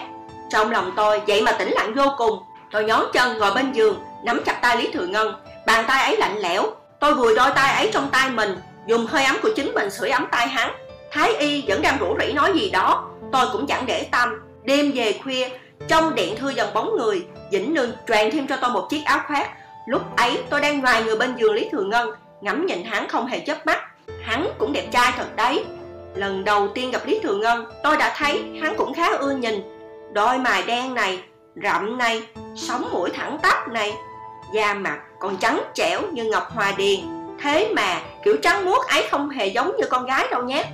Trong 0.50 0.71
lòng 0.71 0.93
tôi, 0.97 1.21
vậy 1.26 1.43
mà 1.43 1.53
tĩnh 1.53 1.73
lặng 1.73 1.94
vô 1.94 2.05
cùng 2.19 2.38
tôi 2.75 2.85
nhón 2.85 3.05
chân 3.12 3.38
ngồi 3.38 3.55
bên 3.55 3.73
giường, 3.73 3.99
nắm 4.25 4.43
chặt 4.47 4.59
tay 4.62 4.76
lý 4.76 4.93
thừa 4.93 5.06
ngân. 5.06 5.35
Bàn 5.67 5.85
tay 5.88 6.05
ấy 6.05 6.17
lạnh 6.17 6.38
lẽo. 6.38 6.62
Tôi 7.00 7.15
vùi 7.15 7.35
đôi 7.35 7.50
tay 7.55 7.75
ấy 7.75 7.91
trong 7.93 8.09
tay 8.12 8.31
mình, 8.31 8.56
dùng 8.87 9.06
hơi 9.06 9.25
ấm 9.25 9.37
của 9.43 9.49
chính 9.56 9.75
mình 9.75 9.91
sưởi 9.91 10.11
ấm 10.11 10.26
tay 10.31 10.49
hắn. 10.49 10.73
Thái 11.11 11.35
y 11.35 11.65
vẫn 11.69 11.82
đang 11.82 11.99
rủ 11.99 12.17
rỉ 12.21 12.32
nói 12.32 12.53
gì 12.55 12.71
đó. 12.71 13.11
Tôi 13.32 13.47
cũng 13.53 13.67
chẳng 13.67 13.87
để 13.87 14.06
tâm. 14.11 14.29
Đêm 14.65 14.93
về 14.94 15.19
khuya, 15.23 15.49
trong 15.88 16.15
điện 16.15 16.37
thưa 16.37 16.50
dần 16.50 16.75
bóng 16.75 16.97
người 16.97 17.26
dĩnh 17.53 17.75
nương 17.75 17.93
truyền 18.09 18.31
thêm 18.31 18.47
cho 18.47 18.56
tôi 18.56 18.71
một 18.71 18.87
chiếc 18.91 19.03
áo 19.05 19.21
khoác. 19.26 19.50
Lúc 19.87 20.17
ấy, 20.17 20.43
tôi 20.50 20.61
đang 20.61 20.81
ngoài 20.81 21.05
người 21.05 21.17
bên 21.17 21.37
giường 21.37 21.55
lý 21.55 21.69
thừa 21.73 21.85
ngân, 21.85 22.11
ngắm 22.41 22.67
nhìn 22.67 22.85
hắn 22.85 23.09
không 23.09 23.26
hề 23.26 23.41
chớp 23.41 23.67
mắt. 23.67 23.79
Hắn 24.23 24.49
cũng 24.59 24.73
đẹp 24.73 24.87
trai 24.93 25.12
thật 25.17 25.37
đấy. 25.37 25.65
Lần 26.15 26.44
đầu 26.44 26.69
tiên 26.69 26.91
gặp 26.91 27.06
lý 27.06 27.21
thừa 27.23 27.35
ngân, 27.35 27.67
tôi 27.82 27.97
đã 27.97 28.15
thấy 28.17 28.44
hắn 28.62 28.75
cũng 28.76 28.94
khá 28.94 29.09
ưa 29.19 29.31
nhìn. 29.31 29.62
Đôi 30.12 30.38
mày 30.38 30.62
đen 30.62 30.94
này 30.94 31.23
rậm 31.62 31.98
này, 31.98 32.22
sống 32.56 32.88
mũi 32.92 33.10
thẳng 33.10 33.38
tắp 33.42 33.68
này. 33.68 33.92
Da 34.54 34.74
mặt 34.74 34.98
còn 35.20 35.36
trắng 35.36 35.60
trẻo 35.74 36.00
như 36.12 36.24
ngọc 36.24 36.52
hòa 36.54 36.72
điền. 36.76 37.00
Thế 37.42 37.72
mà 37.76 38.00
kiểu 38.24 38.36
trắng 38.42 38.64
muốt 38.64 38.86
ấy 38.88 39.06
không 39.10 39.28
hề 39.28 39.46
giống 39.46 39.76
như 39.76 39.86
con 39.90 40.06
gái 40.06 40.28
đâu 40.30 40.42
nhé. 40.42 40.64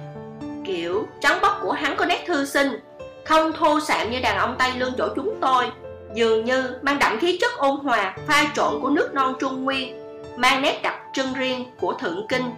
Kiểu 0.65 1.07
trắng 1.21 1.39
bóc 1.43 1.59
của 1.63 1.73
hắn 1.73 1.97
có 1.97 2.05
nét 2.05 2.25
thư 2.27 2.45
sinh, 2.45 2.81
không 3.25 3.53
thô 3.53 3.81
sạm 3.81 4.11
như 4.11 4.21
đàn 4.21 4.39
ông 4.39 4.57
tây 4.59 4.71
lương 4.79 4.93
chỗ 4.99 5.09
chúng 5.17 5.35
tôi. 5.41 5.71
Dường 6.15 6.45
như 6.45 6.75
mang 6.83 6.99
đậm 6.99 7.19
khí 7.21 7.39
chất 7.41 7.51
ôn 7.57 7.77
hòa, 7.77 8.17
pha 8.27 8.45
trộn 8.55 8.81
của 8.83 8.91
nước 8.91 9.15
non 9.15 9.35
trung 9.41 9.65
nguyên, 9.65 9.97
mang 10.37 10.63
nét 10.63 10.81
đặc 10.83 10.95
trưng 11.13 11.33
riêng 11.35 11.65
của 11.81 11.93
thượng 11.93 12.27
kinh. 12.29 12.51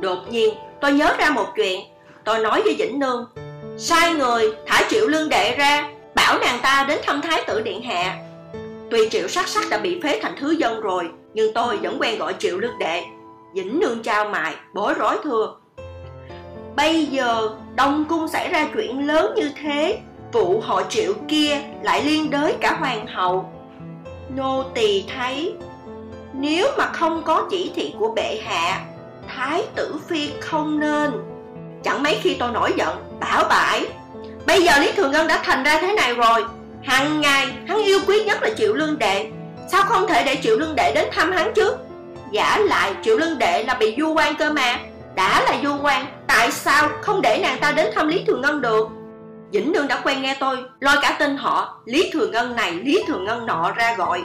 Đột 0.00 0.18
nhiên, 0.30 0.54
tôi 0.80 0.92
nhớ 0.92 1.14
ra 1.18 1.30
một 1.30 1.46
chuyện. 1.56 1.80
Tôi 2.24 2.38
nói 2.38 2.62
với 2.62 2.74
vĩnh 2.78 2.98
nương, 2.98 3.26
sai 3.78 4.14
người 4.14 4.56
thả 4.66 4.82
triệu 4.90 5.06
lương 5.06 5.28
đệ 5.28 5.56
ra 5.56 5.90
bảo 6.14 6.38
nàng 6.38 6.58
ta 6.62 6.84
đến 6.88 6.98
thăm 7.02 7.20
thái 7.20 7.42
tử 7.46 7.60
điện 7.60 7.82
hạ. 7.82 8.18
Tuy 8.90 9.08
triệu 9.08 9.28
sắc 9.28 9.48
sắc 9.48 9.64
đã 9.70 9.78
bị 9.78 10.00
phế 10.02 10.20
thành 10.22 10.34
thứ 10.40 10.50
dân 10.50 10.80
rồi, 10.80 11.10
nhưng 11.34 11.54
tôi 11.54 11.76
vẫn 11.76 11.96
quen 12.00 12.18
gọi 12.18 12.34
triệu 12.38 12.58
lương 12.58 12.78
đệ 12.78 13.02
dĩnh 13.54 13.80
nương 13.80 14.02
trao 14.02 14.28
mài, 14.28 14.54
bối 14.74 14.94
rối 14.94 15.16
thưa. 15.24 15.54
Bây 16.76 17.06
giờ 17.06 17.48
đông 17.74 18.04
cung 18.08 18.28
xảy 18.28 18.48
ra 18.48 18.68
chuyện 18.74 19.06
lớn 19.06 19.32
như 19.36 19.50
thế, 19.62 19.98
vụ 20.32 20.60
họ 20.60 20.82
triệu 20.88 21.12
kia 21.28 21.60
lại 21.82 22.04
liên 22.04 22.30
đới 22.30 22.54
cả 22.60 22.76
hoàng 22.80 23.06
hậu. 23.06 23.52
Nô 24.36 24.64
tỳ 24.74 25.04
thấy, 25.14 25.54
nếu 26.32 26.66
mà 26.78 26.86
không 26.86 27.22
có 27.24 27.46
chỉ 27.50 27.72
thị 27.74 27.94
của 27.98 28.12
bệ 28.16 28.40
hạ, 28.44 28.84
thái 29.28 29.64
tử 29.74 29.96
phi 30.08 30.30
không 30.40 30.80
nên. 30.80 31.10
Chẳng 31.84 32.02
mấy 32.02 32.18
khi 32.22 32.36
tôi 32.38 32.50
nổi 32.50 32.72
giận, 32.76 32.96
bảo 33.20 33.44
bãi 33.48 33.86
bây 34.46 34.62
giờ 34.62 34.78
lý 34.78 34.92
thường 34.92 35.12
ngân 35.12 35.28
đã 35.28 35.40
thành 35.44 35.62
ra 35.62 35.78
thế 35.80 35.92
này 35.92 36.14
rồi. 36.14 36.44
Hàng 36.82 37.20
ngày, 37.20 37.46
hắn 37.68 37.82
yêu 37.82 37.98
quý 38.06 38.24
nhất 38.24 38.42
là 38.42 38.50
triệu 38.56 38.74
lương 38.74 38.98
đệ. 38.98 39.26
Sao 39.68 39.82
không 39.82 40.08
thể 40.08 40.24
để 40.24 40.38
triệu 40.42 40.58
lương 40.58 40.74
đệ 40.74 40.92
đến 40.94 41.08
thăm 41.12 41.32
hắn 41.32 41.52
chứ? 41.54 41.74
Giả 42.30 42.58
lại 42.58 42.92
triệu 43.04 43.18
lương 43.18 43.38
đệ 43.38 43.64
là 43.64 43.74
bị 43.74 43.96
du 43.98 44.14
quan 44.14 44.36
cơ 44.36 44.50
mà. 44.50 44.78
Đã 45.14 45.42
là 45.42 45.56
du 45.62 45.76
quan, 45.82 46.06
tại 46.26 46.52
sao 46.52 46.88
không 47.00 47.22
để 47.22 47.38
nàng 47.42 47.58
ta 47.60 47.72
đến 47.72 47.86
thăm 47.94 48.08
lý 48.08 48.24
thường 48.26 48.40
ngân 48.40 48.60
được? 48.60 48.88
Vĩnh 49.52 49.72
Nương 49.72 49.88
đã 49.88 50.00
quen 50.04 50.22
nghe 50.22 50.36
tôi, 50.40 50.56
lôi 50.80 50.96
cả 51.02 51.16
tên 51.18 51.36
họ, 51.36 51.80
Lý 51.84 52.10
Thường 52.12 52.30
Ngân 52.30 52.56
này, 52.56 52.72
Lý 52.72 53.04
Thường 53.06 53.24
Ngân 53.24 53.46
nọ 53.46 53.70
ra 53.70 53.94
gọi. 53.94 54.22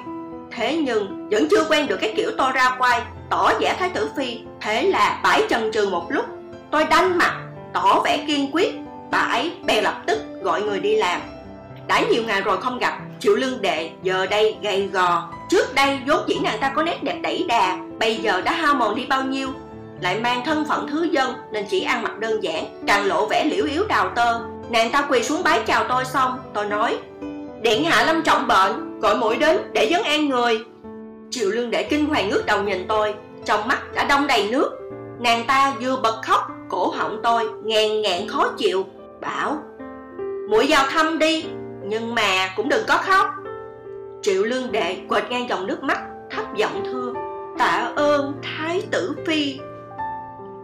Thế 0.52 0.78
nhưng, 0.78 1.30
vẫn 1.30 1.48
chưa 1.52 1.64
quen 1.70 1.88
được 1.88 1.98
cái 2.02 2.14
kiểu 2.18 2.32
tôi 2.38 2.52
ra 2.52 2.76
quay 2.80 3.02
Tỏ 3.30 3.52
vẻ 3.60 3.76
Thái 3.80 3.90
tử 3.90 4.10
Phi. 4.18 4.40
Thế 4.62 4.84
là 4.84 5.20
bãi 5.24 5.44
trần 5.50 5.72
trừ 5.72 5.90
một 5.90 6.06
lúc, 6.10 6.26
Tôi 6.72 6.84
đanh 6.84 7.18
mặt, 7.18 7.34
Tỏ 7.74 8.02
vẻ 8.06 8.24
kiên 8.28 8.52
quyết. 8.52 8.76
Bà 9.12 9.18
ấy 9.18 9.52
bèn 9.66 9.84
lập 9.84 10.02
tức 10.08 10.20
gọi 10.42 10.62
người 10.62 10.80
đi 10.80 10.96
làm. 10.96 11.22
Đã 11.88 12.02
nhiều 12.12 12.24
ngày 12.24 12.42
rồi 12.42 12.62
không 12.62 12.80
gặp, 12.80 13.00
Triệu 13.20 13.36
lương 13.36 13.62
đệ 13.62 13.90
giờ 14.04 14.26
đây 14.26 14.56
gầy 14.62 14.88
gò. 14.88 15.30
Trước 15.50 15.76
đây 15.76 16.00
vốn 16.08 16.20
dĩ 16.28 16.36
nàng 16.44 16.60
ta 16.60 16.70
có 16.76 16.84
nét 16.84 17.04
đẹp 17.04 17.20
đẩy 17.22 17.46
đà, 17.48 17.78
Bây 18.00 18.16
giờ 18.16 18.42
đã 18.42 18.52
hao 18.52 18.76
mòn 18.76 18.96
đi 18.96 19.06
bao 19.10 19.24
nhiêu? 19.24 19.48
Lại 20.02 20.20
mang 20.20 20.42
thân 20.46 20.66
phận 20.70 20.88
thứ 20.88 21.04
dân 21.04 21.34
Nên 21.52 21.66
chỉ 21.70 21.82
ăn 21.82 22.04
mặc 22.04 22.20
đơn 22.20 22.44
giản, 22.44 22.66
Càng 22.88 23.06
lộ 23.06 23.26
vẻ 23.26 23.46
liễu 23.46 23.66
yếu 23.66 23.86
đào 23.88 24.12
tơ. 24.16 24.40
Nàng 24.70 24.92
ta 24.92 25.08
quỳ 25.10 25.24
xuống 25.24 25.44
bái 25.44 25.60
chào 25.66 25.84
tôi 25.90 26.06
xong, 26.06 26.40
Tôi 26.54 26.66
nói, 26.66 26.98
Điện 27.62 27.84
hạ 27.84 28.04
lâm 28.04 28.24
trọng 28.24 28.48
bệnh, 28.48 29.00
Gọi 29.00 29.18
mũi 29.18 29.36
đến 29.36 29.58
để 29.74 29.88
vấn 29.92 30.04
an 30.04 30.30
người. 30.30 30.60
Triệu 31.32 31.50
lương 31.50 31.72
đệ 31.72 31.84
kinh 31.84 32.06
hoàng 32.06 32.30
ngước 32.30 32.46
đầu 32.46 32.64
nhìn 32.64 32.86
tôi, 32.88 33.14
Trong 33.46 33.68
mắt 33.68 33.94
đã 33.96 34.04
đông 34.04 34.28
đầy 34.28 34.50
nước. 34.52 34.72
Nàng 35.20 35.44
ta 35.48 35.74
vừa 35.82 35.96
bật 35.96 36.22
khóc, 36.26 36.48
Cổ 36.70 36.90
họng 36.90 37.20
tôi 37.24 37.50
ngàn 37.64 38.02
ngạn 38.02 38.28
khó 38.28 38.48
chịu. 38.58 38.86
Bảo, 39.22 39.58
mũi 40.50 40.66
vào 40.70 40.86
thăm 40.90 41.20
đi, 41.20 41.46
Nhưng 41.84 42.16
mà 42.16 42.50
cũng 42.56 42.70
đừng 42.70 42.84
có 42.88 42.98
khóc. 42.98 43.28
Triệu 44.22 44.44
lương 44.44 44.72
đệ 44.72 44.98
quệt 45.10 45.24
ngang 45.30 45.50
dòng 45.50 45.68
nước 45.68 45.84
mắt, 45.84 46.00
Thấp 46.30 46.56
giọng 46.56 46.84
thưa, 46.86 47.14
Tạ 47.58 47.92
ơn 47.96 48.34
thái 48.44 48.82
tử 48.92 49.16
phi. 49.28 49.60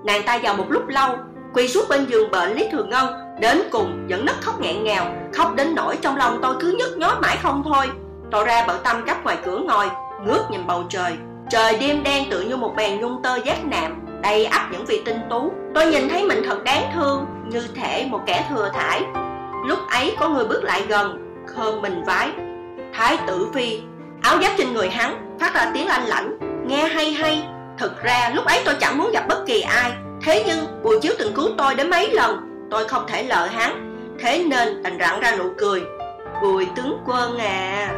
Nàng 0.05 0.21
ta 0.25 0.39
vào 0.43 0.53
một 0.53 0.65
lúc 0.69 0.87
lâu, 0.87 1.17
Quỳ 1.53 1.67
xuống 1.67 1.85
bên 1.89 2.05
giường 2.05 2.31
bệnh 2.31 2.53
Lý 2.53 2.67
Thường 2.71 2.89
Ngân 2.89 3.23
Đến 3.39 3.61
cùng 3.71 4.07
vẫn 4.09 4.25
nấc 4.25 4.41
khóc 4.41 4.61
nghẹn 4.61 4.83
ngào, 4.83 5.15
Khóc 5.33 5.55
đến 5.55 5.75
nỗi 5.75 5.97
trong 6.01 6.17
lòng 6.17 6.39
tôi 6.41 6.55
cứ 6.59 6.75
nhức 6.77 6.97
nhói 6.97 7.15
mãi 7.21 7.37
không 7.41 7.63
thôi. 7.65 7.85
Tôi 8.31 8.45
ra 8.45 8.63
bận 8.67 8.77
tâm 8.83 9.05
cắp 9.05 9.23
ngoài 9.23 9.37
cửa 9.45 9.57
ngồi, 9.57 9.85
Ngước 10.25 10.51
nhìn 10.51 10.67
bầu 10.67 10.83
trời. 10.89 11.13
Trời 11.49 11.77
đêm 11.79 12.03
đen 12.03 12.23
tự 12.31 12.41
như 12.41 12.57
một 12.57 12.73
bàn 12.77 12.99
nhung 12.99 13.21
tơ 13.23 13.35
giác 13.35 13.65
nạm, 13.65 13.99
Đầy 14.21 14.45
ắp 14.45 14.69
những 14.71 14.85
vị 14.85 15.01
tinh 15.05 15.19
tú. 15.29 15.51
Tôi 15.75 15.85
nhìn 15.85 16.09
thấy 16.09 16.23
mình 16.23 16.43
thật 16.45 16.63
đáng 16.63 16.91
thương. 16.95 17.25
Như 17.49 17.67
thể 17.75 18.07
một 18.09 18.19
kẻ 18.25 18.45
thừa 18.49 18.69
thải. 18.73 19.01
Lúc 19.65 19.79
ấy 19.89 20.15
có 20.19 20.29
người 20.29 20.45
bước 20.45 20.63
lại 20.63 20.85
gần 20.87 21.35
khom 21.47 21.81
mình 21.81 22.03
vái. 22.05 22.29
Thái 22.93 23.17
tử 23.27 23.47
phi, 23.53 23.81
Áo 24.21 24.37
giáp 24.41 24.51
trên 24.57 24.73
người 24.73 24.89
hắn 24.89 25.37
phát 25.39 25.53
ra 25.53 25.71
tiếng 25.73 25.87
lanh 25.87 26.07
lảnh, 26.07 26.37
Nghe 26.67 26.87
hay 26.87 27.11
hay. 27.11 27.47
Thực 27.77 28.03
ra 28.03 28.31
lúc 28.33 28.45
ấy 28.45 28.61
tôi 28.65 28.75
chẳng 28.79 28.97
muốn 28.97 29.11
gặp 29.11 29.25
bất 29.27 29.43
kỳ 29.47 29.61
ai. 29.61 29.91
Thế 30.25 30.43
nhưng 30.47 30.83
Bùi 30.83 30.99
Chiếu 31.01 31.13
từng 31.19 31.33
cứu 31.33 31.49
tôi 31.57 31.75
đến 31.75 31.89
mấy 31.89 32.11
lần, 32.11 32.49
Tôi 32.71 32.87
không 32.87 33.03
thể 33.07 33.23
lờ 33.23 33.45
hắn. 33.45 33.95
Thế 34.19 34.45
nên 34.47 34.83
đành 34.83 34.97
rặn 34.99 35.19
ra 35.19 35.35
nụ 35.35 35.49
cười. 35.57 35.83
Bùi 36.41 36.67
tướng 36.75 36.97
quân 37.05 37.37
à 37.37 37.93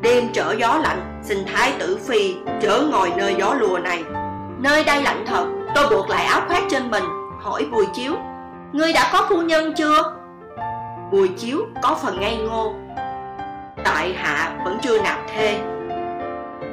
Đêm 0.00 0.28
trở 0.32 0.54
gió 0.58 0.78
lạnh, 0.82 1.20
Xin 1.24 1.38
thái 1.54 1.72
tử 1.78 1.98
phi 2.08 2.34
trở 2.60 2.80
ngồi 2.80 3.12
nơi 3.16 3.34
gió 3.38 3.54
lùa 3.54 3.78
này. 3.78 4.04
Nơi 4.58 4.84
đây 4.84 5.02
lạnh 5.02 5.24
thật, 5.26 5.46
Tôi 5.74 5.88
buộc 5.90 6.08
lại 6.10 6.24
áo 6.24 6.40
khoác 6.48 6.62
trên 6.70 6.90
mình, 6.90 7.04
Hỏi 7.40 7.66
Bùi 7.72 7.86
Chiếu. 7.94 8.12
Ngươi 8.76 8.92
đã 8.92 9.10
có 9.12 9.26
phu 9.28 9.42
nhân 9.42 9.72
chưa? 9.74 10.12
Bùi 11.12 11.28
Chiếu 11.28 11.66
có 11.82 11.98
phần 12.02 12.20
ngây 12.20 12.36
ngô. 12.36 12.74
Tại 13.84 14.12
hạ 14.16 14.52
vẫn 14.64 14.78
chưa 14.82 15.02
nạp 15.02 15.18
thê. 15.28 15.58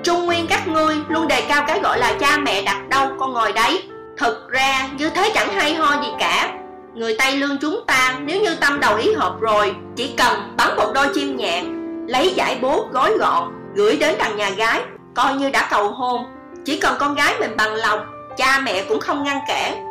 Trung 0.03 0.25
nguyên 0.25 0.47
các 0.49 0.67
ngươi 0.67 0.95
luôn 1.09 1.27
đề 1.27 1.45
cao 1.49 1.63
cái 1.67 1.79
gọi 1.79 1.99
là 1.99 2.13
cha 2.19 2.37
mẹ 2.37 2.61
đặt 2.61 2.89
đâu 2.89 3.07
con 3.19 3.33
ngồi 3.33 3.53
đấy. 3.53 3.83
Thực 4.17 4.49
ra 4.49 4.89
như 4.97 5.09
thế 5.09 5.31
chẳng 5.35 5.53
hay 5.53 5.75
ho 5.75 6.01
gì 6.01 6.07
cả. 6.19 6.53
Người 6.93 7.15
Tây 7.19 7.37
Lương 7.37 7.57
chúng 7.57 7.83
ta 7.87 8.19
nếu 8.25 8.41
như 8.41 8.55
tâm 8.55 8.79
đầu 8.79 8.97
ý 8.97 9.13
hợp 9.13 9.35
rồi, 9.39 9.75
Chỉ 9.95 10.13
cần 10.17 10.53
bắn 10.57 10.75
một 10.75 10.91
đôi 10.93 11.07
chim 11.13 11.37
nhạn, 11.37 11.79
Lấy 12.07 12.33
giải 12.35 12.57
bố 12.61 12.87
gói 12.91 13.17
gọn, 13.17 13.43
Gửi 13.75 13.97
đến 13.97 14.15
đằng 14.19 14.35
nhà 14.35 14.49
gái, 14.49 14.81
Coi 15.15 15.33
như 15.35 15.49
đã 15.49 15.67
cầu 15.71 15.91
hôn. 15.91 16.25
Chỉ 16.65 16.79
cần 16.79 16.95
con 16.99 17.15
gái 17.15 17.35
mình 17.39 17.57
bằng 17.57 17.75
lòng, 17.75 17.99
Cha 18.37 18.59
mẹ 18.63 18.83
cũng 18.89 18.99
không 18.99 19.23
ngăn 19.23 19.39
cản. 19.47 19.85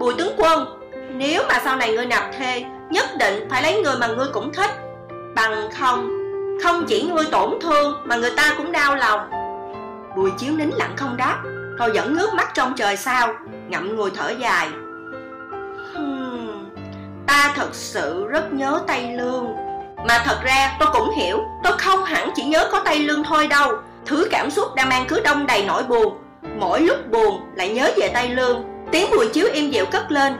Bùi 0.00 0.14
tướng 0.14 0.32
quân 0.38 0.77
nếu 1.10 1.42
mà 1.48 1.60
sau 1.64 1.76
này 1.76 1.92
ngươi 1.92 2.06
nạp 2.06 2.24
thê 2.38 2.64
Nhất 2.90 3.06
định 3.18 3.48
phải 3.50 3.62
lấy 3.62 3.82
người 3.82 3.96
mà 4.00 4.06
ngươi 4.06 4.26
cũng 4.32 4.52
thích. 4.52 4.70
Bằng 5.34 5.70
không 5.78 6.08
Không 6.62 6.84
chỉ 6.88 7.02
ngươi 7.02 7.24
tổn 7.30 7.50
thương 7.60 8.00
Mà 8.04 8.16
người 8.16 8.30
ta 8.36 8.54
cũng 8.56 8.72
đau 8.72 8.96
lòng. 8.96 9.30
Bùi 10.16 10.30
chiếu 10.38 10.52
nín 10.52 10.70
lặng 10.74 10.92
không 10.96 11.16
đáp 11.16 11.42
Rồi 11.78 11.90
vẫn 11.94 12.16
ngước 12.16 12.34
mắt 12.34 12.50
trong 12.54 12.74
trời 12.76 12.96
sao 12.96 13.34
Ngậm 13.68 13.96
ngùi 13.96 14.10
thở 14.10 14.28
dài. 14.40 14.68
Hmm, 15.94 16.70
Ta 17.26 17.52
thật 17.56 17.68
sự 17.72 18.26
rất 18.28 18.52
nhớ 18.52 18.80
Tây 18.86 19.12
Lương. 19.16 19.46
Mà 20.08 20.22
thật 20.24 20.38
ra 20.44 20.76
tôi 20.80 20.88
cũng 20.92 21.10
hiểu 21.16 21.38
Tôi 21.64 21.72
không 21.78 22.04
hẳn 22.04 22.30
chỉ 22.36 22.44
nhớ 22.44 22.68
có 22.72 22.80
Tây 22.84 22.98
Lương 22.98 23.24
thôi 23.24 23.46
đâu. 23.46 23.72
Thứ 24.06 24.28
cảm 24.30 24.50
xúc 24.50 24.74
đang 24.74 24.88
mang 24.88 25.04
cứ 25.08 25.20
đông 25.20 25.46
đầy 25.46 25.64
nỗi 25.64 25.82
buồn. 25.82 26.18
Mỗi 26.58 26.80
lúc 26.80 26.96
buồn 27.10 27.40
lại 27.54 27.68
nhớ 27.68 27.90
về 27.96 28.10
Tây 28.14 28.28
Lương. 28.28 28.64
Tiếng 28.92 29.10
bùi 29.10 29.28
chiếu 29.28 29.46
im 29.52 29.70
dịu 29.70 29.86
cất 29.86 30.12
lên. 30.12 30.32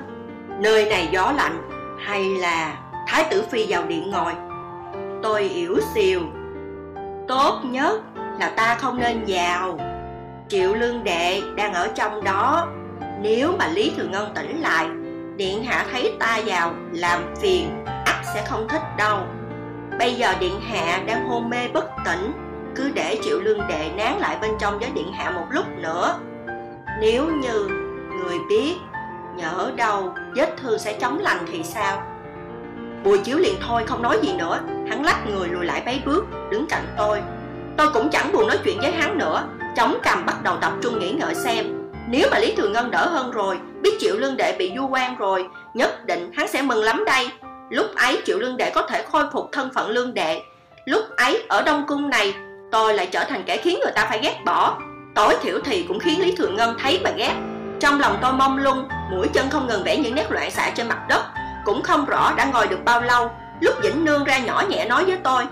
Nơi 0.58 0.88
này 0.90 1.08
gió 1.12 1.32
lạnh 1.36 1.62
Hay 1.98 2.24
là 2.24 2.76
Thái 3.06 3.24
tử 3.30 3.44
Phi 3.50 3.66
vào 3.68 3.86
điện 3.86 4.10
ngồi? 4.10 4.32
Tôi 5.22 5.42
yếu 5.42 5.76
xìu. 5.94 6.20
Tốt 7.28 7.60
nhất 7.64 8.02
là 8.40 8.50
ta 8.56 8.74
không 8.74 9.00
nên 9.00 9.24
vào 9.26 9.78
Triệu 10.48 10.74
lương 10.74 11.04
đệ 11.04 11.42
đang 11.56 11.74
ở 11.74 11.88
trong 11.94 12.24
đó. 12.24 12.68
Nếu 13.20 13.52
mà 13.58 13.68
Lý 13.68 13.92
Thường 13.96 14.10
Ngân 14.10 14.34
tỉnh 14.34 14.60
lại, 14.60 14.88
Điện 15.36 15.64
hạ 15.64 15.86
thấy 15.92 16.16
ta 16.18 16.40
vào 16.46 16.72
làm 16.92 17.34
phiền, 17.40 17.84
ắt 18.06 18.16
sẽ 18.34 18.44
không 18.48 18.68
thích 18.68 18.82
đâu. 18.96 19.18
Bây 19.98 20.14
giờ 20.14 20.34
điện 20.40 20.60
hạ 20.60 21.02
đang 21.06 21.28
hôn 21.28 21.50
mê 21.50 21.68
bất 21.68 21.84
tỉnh, 22.04 22.32
Cứ 22.74 22.90
để 22.94 23.18
triệu 23.24 23.40
lương 23.40 23.68
đệ 23.68 23.90
nán 23.96 24.18
lại 24.18 24.36
bên 24.40 24.50
trong 24.60 24.78
với 24.78 24.90
điện 24.94 25.12
hạ 25.12 25.30
một 25.30 25.46
lúc 25.50 25.64
nữa. 25.78 26.18
Nếu 27.00 27.26
như 27.26 27.68
người 28.10 28.38
biết 28.48 28.74
Nhỡ 29.38 29.72
đâu 29.76 30.14
vết 30.34 30.54
thương 30.56 30.78
sẽ 30.78 30.92
chóng 30.92 31.18
lành 31.18 31.46
thì 31.52 31.62
sao? 31.62 32.02
Bùi 33.04 33.18
chiếu 33.18 33.38
liền 33.38 33.54
thôi, 33.66 33.82
không 33.86 34.02
nói 34.02 34.18
gì 34.22 34.32
nữa. 34.38 34.60
Hắn 34.88 35.04
lách 35.04 35.26
người 35.26 35.48
lùi 35.48 35.64
lại 35.64 35.82
mấy 35.86 36.02
bước, 36.04 36.24
Đứng 36.50 36.66
cạnh 36.66 36.84
tôi. 36.96 37.20
Tôi 37.76 37.92
cũng 37.92 38.10
chẳng 38.10 38.32
buồn 38.32 38.48
nói 38.48 38.58
chuyện 38.64 38.78
với 38.80 38.92
hắn 38.92 39.18
nữa. 39.18 39.42
Chống 39.76 39.98
cằm 40.02 40.26
bắt 40.26 40.42
đầu 40.42 40.56
tập 40.60 40.72
trung 40.82 40.98
nghĩ 40.98 41.12
ngợi 41.12 41.34
xem. 41.34 41.66
Nếu 42.08 42.28
mà 42.30 42.38
Lý 42.38 42.54
Thường 42.56 42.72
Ngân 42.72 42.90
đỡ 42.90 43.08
hơn 43.08 43.30
rồi, 43.30 43.58
Biết 43.82 43.90
Triệu 44.00 44.16
Lương 44.16 44.36
Đệ 44.36 44.56
bị 44.58 44.72
du 44.76 44.86
quan 44.86 45.16
rồi, 45.16 45.48
Nhất 45.74 46.06
định 46.06 46.30
hắn 46.34 46.48
sẽ 46.48 46.62
mừng 46.62 46.82
lắm 46.82 47.04
đây. 47.04 47.28
Lúc 47.70 47.86
ấy 47.96 48.22
Triệu 48.26 48.38
Lương 48.38 48.56
Đệ 48.56 48.70
có 48.70 48.82
thể 48.82 49.02
khôi 49.12 49.24
phục 49.32 49.48
thân 49.52 49.70
phận 49.74 49.90
Lương 49.90 50.14
Đệ. 50.14 50.42
Lúc 50.84 51.02
ấy 51.16 51.42
ở 51.48 51.62
Đông 51.62 51.84
Cung 51.88 52.10
này, 52.10 52.34
Tôi 52.72 52.94
lại 52.94 53.06
trở 53.06 53.24
thành 53.24 53.42
kẻ 53.46 53.56
khiến 53.56 53.78
người 53.82 53.92
ta 53.94 54.06
phải 54.08 54.20
ghét 54.22 54.36
bỏ. 54.44 54.78
Tối 55.14 55.34
thiểu 55.42 55.58
thì 55.64 55.84
cũng 55.88 55.98
khiến 55.98 56.20
Lý 56.20 56.32
Thường 56.36 56.56
Ngân 56.56 56.76
thấy 56.82 57.00
mà 57.04 57.10
ghét. 57.10 57.34
Trong 57.80 58.00
lòng 58.00 58.18
tôi 58.22 58.32
mong 58.32 58.58
lung 58.58 58.88
Mũi 59.10 59.28
chân 59.28 59.50
không 59.50 59.66
ngừng 59.66 59.84
vẽ 59.84 59.96
những 59.96 60.14
nét 60.14 60.30
loạn 60.30 60.50
xạ 60.50 60.70
trên 60.74 60.88
mặt 60.88 61.00
đất, 61.08 61.24
Cũng 61.64 61.82
không 61.82 62.04
rõ 62.04 62.32
đã 62.36 62.44
ngồi 62.44 62.66
được 62.66 62.84
bao 62.84 63.00
lâu, 63.00 63.30
Lúc 63.60 63.74
Vĩnh 63.82 64.04
Nương 64.04 64.24
ra 64.24 64.38
nhỏ 64.38 64.62
nhẹ 64.68 64.86
nói 64.88 65.04
với 65.04 65.18
tôi, 65.24 65.44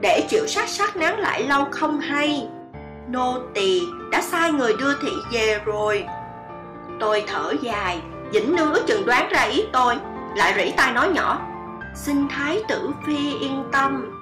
để 0.00 0.26
chịu 0.28 0.46
sát 0.46 0.68
sát 0.68 0.96
nắng 0.96 1.18
lại 1.18 1.42
lâu 1.42 1.64
không 1.70 2.00
hay. 2.00 2.48
Nô 3.08 3.38
tỳ 3.54 3.82
đã 4.12 4.20
sai 4.20 4.52
người 4.52 4.72
đưa 4.78 4.94
thị 5.02 5.10
về 5.32 5.60
rồi. 5.64 6.06
Tôi 7.00 7.24
thở 7.26 7.54
dài 7.62 8.00
dĩnh 8.32 8.56
nương 8.56 8.72
ước 8.72 8.86
chừng 8.86 9.06
đoán 9.06 9.28
ra 9.28 9.42
ý 9.42 9.64
tôi, 9.72 9.96
lại 10.36 10.54
rỉ 10.56 10.72
tai 10.76 10.92
nói 10.92 11.08
nhỏ, 11.08 11.40
xin 11.94 12.28
thái 12.28 12.62
tử 12.68 12.90
phi 13.06 13.38
yên 13.40 13.64
tâm. 13.72 14.12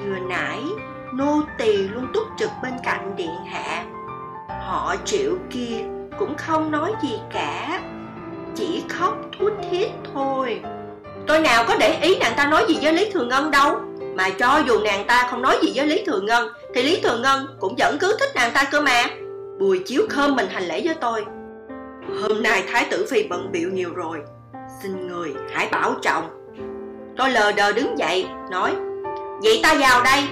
Vừa 0.00 0.18
nãy, 0.18 0.64
nô 1.12 1.42
tỳ 1.58 1.76
luôn 1.76 2.06
túc 2.14 2.24
trực 2.38 2.50
bên 2.62 2.72
cạnh 2.84 3.16
điện 3.16 3.44
hạ. 3.52 3.84
Họ 4.48 4.94
triệu 5.04 5.32
kia 5.50 5.84
cũng 6.18 6.34
không 6.36 6.70
nói 6.70 6.92
gì 7.02 7.18
cả 7.32 7.80
chỉ 8.54 8.82
khóc 8.88 9.18
thút 9.38 9.52
thít 9.70 9.88
thôi. 10.14 10.60
Tôi 11.26 11.40
nào 11.40 11.64
có 11.68 11.76
để 11.80 11.98
ý 12.02 12.16
nàng 12.16 12.32
ta 12.36 12.46
nói 12.46 12.64
gì 12.68 12.78
với 12.82 12.92
lý 12.92 13.10
thường 13.10 13.28
ngân 13.28 13.50
đâu. 13.50 13.80
Mà 14.16 14.30
cho 14.30 14.62
dù 14.66 14.80
nàng 14.80 15.06
ta 15.06 15.28
không 15.30 15.42
nói 15.42 15.58
gì 15.62 15.72
với 15.74 15.86
Lý 15.86 16.04
Thường 16.06 16.26
Ngân, 16.26 16.48
Thì 16.74 16.82
Lý 16.82 17.00
Thường 17.00 17.22
Ngân 17.22 17.46
cũng 17.60 17.74
vẫn 17.78 17.98
cứ 18.00 18.16
thích 18.20 18.30
nàng 18.34 18.50
ta 18.54 18.64
cơ 18.64 18.80
mà. 18.80 19.04
Bùi 19.60 19.78
chiếu 19.78 20.02
khơm 20.08 20.36
mình 20.36 20.46
hành 20.50 20.62
lễ 20.62 20.80
với 20.84 20.94
tôi. 20.94 21.24
Hôm 22.22 22.42
nay 22.42 22.64
Thái 22.72 22.86
tử 22.90 23.06
Phi 23.10 23.28
bận 23.28 23.52
biệu 23.52 23.68
nhiều 23.72 23.90
rồi, 23.94 24.18
Xin 24.82 25.06
người 25.06 25.34
hãy 25.52 25.68
bảo 25.72 25.94
trọng. 26.02 26.24
Tôi 27.16 27.30
lờ 27.30 27.52
đờ 27.52 27.72
đứng 27.72 27.98
dậy, 27.98 28.26
Nói, 28.50 28.74
Vậy 29.42 29.60
ta 29.62 29.74
vào 29.80 30.02
đây. 30.02 30.22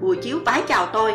Bùi 0.00 0.16
chiếu 0.16 0.38
vái 0.46 0.62
chào 0.68 0.86
tôi. 0.86 1.14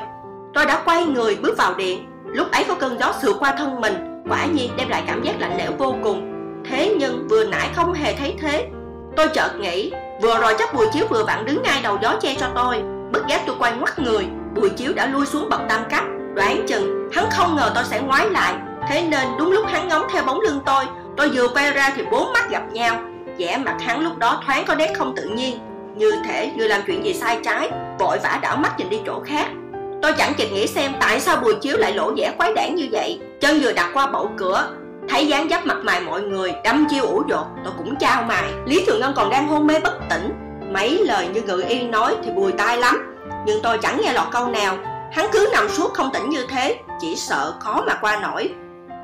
Tôi 0.53 0.65
đã 0.65 0.81
quay 0.85 1.05
người 1.05 1.35
bước 1.41 1.57
vào 1.57 1.73
điện. 1.73 2.05
Lúc 2.25 2.51
ấy 2.51 2.65
có 2.67 2.75
cơn 2.75 2.99
gió 2.99 3.13
sượt 3.21 3.35
qua 3.39 3.55
thân 3.57 3.81
mình, 3.81 3.93
Quả 4.29 4.45
nhiên 4.45 4.71
đem 4.77 4.89
lại 4.89 5.03
cảm 5.07 5.23
giác 5.23 5.35
lạnh 5.39 5.57
lẽo 5.57 5.71
vô 5.77 5.95
cùng. 6.03 6.38
Thế 6.69 6.95
nhưng 6.99 7.27
vừa 7.27 7.43
nãy 7.43 7.69
không 7.75 7.93
hề 7.93 8.15
thấy 8.15 8.35
thế. 8.41 8.67
Tôi 9.15 9.27
chợt 9.33 9.49
nghĩ, 9.59 9.91
Vừa 10.21 10.39
rồi 10.39 10.53
chắc 10.59 10.73
Bùi 10.73 10.87
Chiếu 10.93 11.05
vừa 11.09 11.23
vặn 11.23 11.45
đứng 11.45 11.61
ngay 11.63 11.81
đầu 11.83 11.97
gió 12.01 12.15
che 12.21 12.35
cho 12.39 12.47
tôi. 12.55 12.83
Bất 13.11 13.27
giác 13.27 13.41
tôi 13.47 13.55
quay 13.59 13.71
ngoắt 13.71 13.99
người, 13.99 14.27
Bùi 14.55 14.69
Chiếu 14.69 14.93
đã 14.93 15.05
lui 15.05 15.25
xuống 15.25 15.49
bậc 15.49 15.61
tam 15.69 15.81
cấp. 15.89 16.03
Đoán 16.35 16.65
chừng, 16.67 17.09
hắn 17.13 17.25
không 17.31 17.55
ngờ 17.55 17.71
tôi 17.75 17.83
sẽ 17.83 18.01
ngoái 18.01 18.29
lại. 18.29 18.53
Thế 18.89 19.01
nên 19.01 19.27
đúng 19.39 19.51
lúc 19.51 19.65
hắn 19.67 19.87
ngóng 19.87 20.07
theo 20.11 20.23
bóng 20.23 20.41
lưng 20.41 20.59
tôi 20.65 20.85
Tôi 21.17 21.29
vừa 21.29 21.47
quay 21.47 21.71
ra 21.71 21.93
thì 21.95 22.03
bốn 22.11 22.33
mắt 22.33 22.49
gặp 22.49 22.63
nhau. 22.71 23.01
Vẻ 23.37 23.57
mặt 23.57 23.75
hắn 23.81 23.99
lúc 23.99 24.17
đó 24.17 24.41
thoáng 24.45 24.65
có 24.67 24.75
nét 24.75 24.93
không 24.97 25.15
tự 25.15 25.23
nhiên. 25.23 25.59
Như 25.95 26.11
thể 26.25 26.51
vừa 26.57 26.67
làm 26.67 26.81
chuyện 26.87 27.05
gì 27.05 27.13
sai 27.13 27.39
trái, 27.43 27.71
Vội 27.99 28.17
vã 28.23 28.39
đảo 28.41 28.57
mắt 28.57 28.79
nhìn 28.79 28.89
đi 28.89 28.99
chỗ 29.05 29.21
khác. 29.25 29.47
Tôi 30.01 30.13
chẳng 30.17 30.33
kịp 30.37 30.49
nghĩ 30.53 30.67
xem 30.67 30.91
tại 30.99 31.19
sao 31.19 31.37
Bùi 31.41 31.55
Chiếu 31.55 31.77
lại 31.77 31.93
lộ 31.93 32.11
vẻ 32.17 32.33
quái 32.37 32.53
đản 32.53 32.75
như 32.75 32.87
vậy. 32.91 33.19
Chân 33.41 33.59
vừa 33.59 33.73
đặt 33.73 33.89
qua 33.93 34.07
bậu 34.07 34.31
cửa 34.37 34.67
Thấy 35.09 35.27
dáng 35.27 35.49
dấp 35.49 35.65
mặt 35.65 35.77
mày 35.83 36.01
mọi 36.01 36.21
người, 36.21 36.53
đâm 36.63 36.87
chiêu 36.89 37.05
ủ 37.05 37.23
dột 37.29 37.45
Tôi 37.63 37.73
cũng 37.77 37.95
trao 37.95 38.23
mày. 38.23 38.43
Lý 38.65 38.85
Thường 38.87 38.99
Ngân 38.99 39.13
còn 39.15 39.29
đang 39.29 39.47
hôn 39.47 39.67
mê 39.67 39.79
bất 39.79 39.93
tỉnh. 40.09 40.33
Mấy 40.71 41.05
lời 41.05 41.27
như 41.27 41.41
ngự 41.41 41.63
y 41.67 41.83
nói 41.83 42.15
thì 42.23 42.31
bùi 42.31 42.51
tai 42.51 42.77
lắm, 42.77 43.15
Nhưng 43.45 43.61
tôi 43.63 43.77
chẳng 43.77 44.01
nghe 44.01 44.13
lọt 44.13 44.27
câu 44.31 44.47
nào. 44.47 44.77
Hắn 45.11 45.27
cứ 45.31 45.49
nằm 45.53 45.69
suốt 45.69 45.93
không 45.93 46.09
tỉnh 46.13 46.29
như 46.29 46.45
thế, 46.49 46.79
Chỉ 46.99 47.15
sợ 47.15 47.53
khó 47.59 47.83
mà 47.87 47.93
qua 48.01 48.19
nổi. 48.19 48.49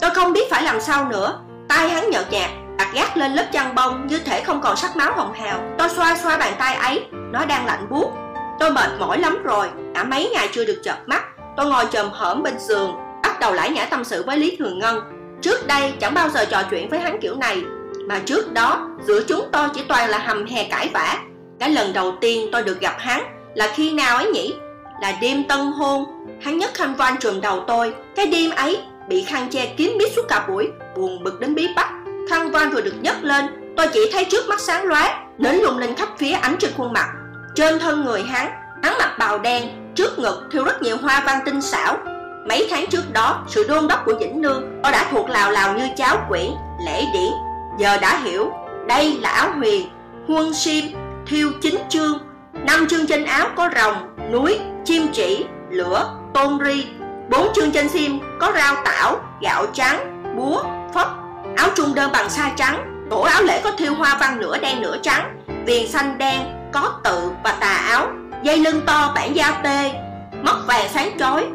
Tôi 0.01 0.09
không 0.09 0.33
biết 0.33 0.51
phải 0.51 0.63
làm 0.63 0.81
sao 0.81 1.05
nữa. 1.09 1.39
Tay 1.67 1.89
hắn 1.89 2.09
nhợt 2.09 2.31
nhạt, 2.31 2.49
đặt 2.77 2.87
gác 2.93 3.17
lên 3.17 3.33
lớp 3.33 3.45
chăn 3.51 3.75
bông, 3.75 4.07
Như 4.07 4.19
thể 4.19 4.43
không 4.43 4.61
còn 4.61 4.75
sắc 4.75 4.95
máu 4.95 5.13
hồng 5.13 5.33
hào. 5.33 5.59
Tôi 5.77 5.89
xoa 5.89 6.17
xoa 6.17 6.37
bàn 6.37 6.53
tay 6.59 6.75
ấy, 6.75 7.05
Nó 7.11 7.45
đang 7.45 7.65
lạnh 7.65 7.87
buốt. 7.89 8.11
Tôi 8.59 8.71
mệt 8.71 8.89
mỏi 8.99 9.17
lắm 9.17 9.43
rồi 9.43 9.69
Đã 9.93 10.03
mấy 10.03 10.29
ngày 10.33 10.49
chưa 10.51 10.65
được 10.65 10.81
chợp 10.83 10.97
mắt. 11.05 11.23
Tôi 11.57 11.65
ngồi 11.65 11.85
chồm 11.91 12.09
hởm 12.13 12.43
bên 12.43 12.59
giường, 12.59 12.95
Bắt 13.23 13.39
đầu 13.39 13.53
lải 13.53 13.69
nhã 13.69 13.85
tâm 13.85 14.03
sự 14.03 14.23
với 14.25 14.37
Lý 14.37 14.55
Thường 14.59 14.79
Ngân. 14.79 15.14
Trước 15.41 15.67
đây 15.67 15.93
chẳng 15.99 16.13
bao 16.13 16.29
giờ 16.29 16.45
trò 16.45 16.63
chuyện 16.69 16.89
với 16.89 16.99
hắn 16.99 17.19
kiểu 17.21 17.35
này, 17.35 17.61
Mà 18.07 18.19
trước 18.25 18.53
đó, 18.53 18.89
giữa 19.07 19.23
chúng 19.27 19.45
tôi 19.51 19.67
chỉ 19.73 19.81
toàn 19.87 20.09
là 20.09 20.17
hầm 20.17 20.45
hè 20.45 20.63
cãi 20.63 20.89
vã. 20.93 21.17
Cái 21.59 21.69
lần 21.69 21.93
đầu 21.93 22.13
tiên 22.21 22.49
tôi 22.51 22.63
được 22.63 22.79
gặp 22.79 22.95
hắn 22.99 23.23
là 23.55 23.71
khi 23.75 23.91
nào 23.91 24.17
ấy 24.17 24.31
nhỉ? 24.31 24.53
Là 25.01 25.13
đêm 25.21 25.43
tân 25.43 25.59
hôn, 25.59 26.05
Hắn 26.41 26.57
nhấc 26.57 26.73
khăn 26.73 26.95
voan 26.95 27.17
trùm 27.17 27.41
đầu 27.41 27.63
tôi. 27.67 27.93
Cái 28.15 28.27
đêm 28.27 28.51
ấy 28.51 28.79
bị 29.09 29.23
khăn 29.23 29.47
che 29.51 29.65
kín 29.65 29.97
mít 29.97 30.11
suốt 30.15 30.21
cả 30.29 30.45
buổi, 30.47 30.69
Buồn 30.95 31.23
bực 31.23 31.39
đến 31.39 31.55
bí 31.55 31.67
bách. 31.75 31.91
Khăn 32.29 32.51
voan 32.51 32.69
vừa 32.69 32.81
được 32.81 32.95
nhấc 33.01 33.23
lên, 33.23 33.45
Tôi 33.77 33.87
chỉ 33.93 34.09
thấy 34.13 34.25
trước 34.25 34.47
mắt 34.49 34.59
sáng 34.59 34.85
lóe 34.85 35.13
Nến 35.37 35.55
lung 35.55 35.77
lên 35.77 35.95
khắp 35.95 36.09
phía 36.17 36.31
ánh 36.31 36.55
trên 36.59 36.71
khuôn 36.77 36.93
mặt. 36.93 37.07
Trên 37.55 37.79
thân 37.79 38.05
người 38.05 38.23
hắn 38.23 38.51
Hắn 38.83 38.93
mặc 38.99 39.15
bào 39.19 39.39
đen, 39.39 39.63
Trước 39.95 40.19
ngực 40.19 40.47
thiêu 40.51 40.63
rất 40.63 40.81
nhiều 40.81 40.97
hoa 40.97 41.23
văn 41.25 41.39
tinh 41.45 41.61
xảo. 41.61 41.97
Mấy 42.45 42.67
tháng 42.69 42.87
trước 42.87 43.13
đó, 43.13 43.43
Sự 43.47 43.65
đôn 43.67 43.87
đốc 43.87 44.05
của 44.05 44.13
Vĩnh 44.19 44.41
Nương 44.41 44.63
cô 44.83 44.91
đã 44.91 45.07
thuộc 45.11 45.29
lào 45.29 45.51
lào 45.51 45.77
như 45.77 45.87
cháo 45.97 46.17
quyển 46.29 46.51
Lễ 46.85 47.05
điển. 47.13 47.31
Giờ 47.79 47.97
đã 47.97 48.17
hiểu, 48.23 48.51
Đây 48.87 49.17
là 49.21 49.29
áo 49.29 49.51
huyền, 49.57 49.89
Huân 50.27 50.53
sim, 50.53 50.85
Thiêu 51.27 51.51
chính 51.61 51.75
chương. 51.89 52.19
Năm 52.53 52.87
chương 52.87 53.07
trên 53.07 53.25
áo 53.25 53.47
có 53.55 53.69
rồng, 53.75 54.15
Núi, 54.31 54.59
Chim 54.85 55.07
chỉ, 55.13 55.45
Lửa, 55.69 56.13
Tôn 56.33 56.59
ri. 56.65 56.85
Bốn 57.29 57.47
chương 57.53 57.71
trên 57.71 57.89
sim 57.89 58.19
có 58.39 58.51
rau 58.55 58.75
tảo, 58.85 59.17
Gạo 59.41 59.65
trắng, 59.73 60.23
Búa, 60.37 60.63
Phất. 60.93 61.07
Áo 61.57 61.69
trung 61.75 61.95
đơn 61.95 62.11
bằng 62.13 62.29
sa 62.29 62.51
trắng 62.55 63.07
Cổ 63.11 63.21
áo 63.21 63.43
lễ 63.43 63.61
có 63.63 63.71
thiêu 63.77 63.93
hoa 63.93 64.17
văn 64.19 64.39
nửa 64.39 64.57
đen 64.57 64.81
nửa 64.81 64.97
trắng. 65.01 65.37
Viền 65.65 65.87
xanh 65.87 66.17
đen, 66.17 66.41
Có 66.73 66.99
tự 67.03 67.31
và 67.43 67.51
tà 67.59 67.77
áo. 67.89 68.07
Dây 68.43 68.57
lưng 68.57 68.81
to 68.85 69.11
bản 69.15 69.35
da 69.35 69.51
tê 69.63 69.91
Móc 70.43 70.55
vàng 70.67 70.89
sáng 70.93 71.19
chói 71.19 71.45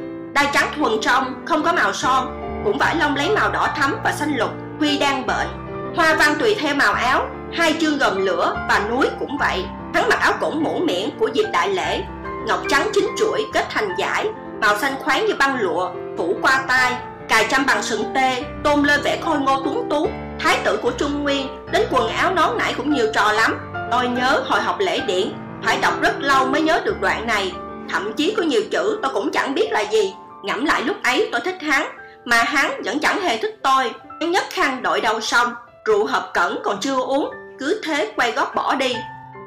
tay 0.41 0.51
trắng 0.53 0.73
thuần 0.77 0.93
trong, 1.03 1.35
Không 1.47 1.63
có 1.63 1.73
màu 1.73 1.93
son, 1.93 2.27
Cũng 2.65 2.79
vải 2.79 2.97
lông 2.97 3.17
lấy 3.17 3.31
màu 3.31 3.51
đỏ 3.51 3.69
thắm 3.77 3.97
và 4.05 4.13
xanh 4.13 4.37
lục, 4.37 4.51
Huy 4.79 4.99
đang 4.99 5.27
bệnh 5.27 5.49
Hoa 5.97 6.15
văn 6.15 6.35
tùy 6.39 6.57
theo 6.61 6.75
màu 6.75 6.93
áo, 6.93 7.27
Hai 7.53 7.77
chương 7.81 7.99
gồm 7.99 8.27
lửa 8.27 8.55
và 8.69 8.81
núi 8.91 9.07
cũng 9.19 9.39
vậy. 9.39 9.65
Hắn 9.95 10.09
mặc 10.09 10.21
áo 10.21 10.33
cổng 10.41 10.63
mũ 10.63 10.81
miệng 10.85 11.11
của 11.19 11.29
dịp 11.29 11.47
đại 11.53 11.69
lễ, 11.69 12.03
Ngọc 12.47 12.61
trắng 12.69 12.89
chín 12.95 13.07
chuỗi 13.19 13.47
kết 13.53 13.67
thành 13.71 13.89
giải, 13.99 14.29
Màu 14.61 14.79
xanh 14.79 14.95
khoáng 14.99 15.27
như 15.27 15.35
băng 15.39 15.61
lụa, 15.61 15.91
Phủ 16.19 16.35
qua 16.43 16.65
tai, 16.69 16.93
Cài 17.29 17.47
trăm 17.51 17.67
bằng 17.67 17.83
sừng 17.83 18.05
tê, 18.15 18.45
Tôn 18.65 18.83
lên 18.83 19.01
vẻ 19.05 19.19
khôi 19.23 19.39
ngô 19.39 19.63
tuấn 19.65 19.87
tú. 19.91 20.09
Thái 20.39 20.59
tử 20.65 20.79
của 20.83 20.91
Trung 20.91 21.23
Nguyên, 21.23 21.49
Đến 21.73 21.83
quần 21.91 22.09
áo 22.09 22.35
nón 22.35 22.59
nải 22.59 22.75
cũng 22.75 22.93
nhiều 22.93 23.07
trò 23.15 23.33
lắm. 23.33 23.59
Tôi 23.91 24.09
nhớ 24.09 24.43
hồi 24.47 24.61
học 24.61 24.77
lễ 24.79 25.01
điển, 25.07 25.33
Phải 25.65 25.79
đọc 25.83 26.01
rất 26.01 26.21
lâu 26.21 26.47
mới 26.47 26.63
nhớ 26.63 26.81
được 26.85 27.01
đoạn 27.01 27.27
này. 27.27 27.53
Thậm 27.91 28.13
chí 28.13 28.35
có 28.37 28.43
nhiều 28.43 28.63
chữ 28.71 28.99
tôi 29.03 29.13
cũng 29.15 29.31
chẳng 29.33 29.55
biết 29.55 29.73
là 29.73 29.81
gì. 29.81 30.15
Ngẫm 30.43 30.65
lại 30.65 30.83
lúc 30.83 30.97
ấy 31.03 31.29
tôi 31.33 31.41
thích 31.41 31.63
hắn, 31.63 31.87
Mà 32.25 32.43
hắn 32.43 32.83
vẫn 32.85 32.99
chẳng 32.99 33.23
hề 33.23 33.39
thích 33.39 33.59
tôi. 33.63 33.93
Hắn 34.21 34.31
nhất 34.31 34.45
khăn 34.51 34.83
đội 34.83 35.01
đầu 35.01 35.21
xong 35.21 35.55
Rượu 35.85 36.07
hợp 36.07 36.31
cẩn 36.35 36.61
còn 36.65 36.81
chưa 36.81 37.01
uống, 37.01 37.31
Cứ 37.59 37.81
thế 37.85 38.13
quay 38.17 38.33
gót 38.33 38.55
bỏ 38.55 38.75
đi. 38.75 38.97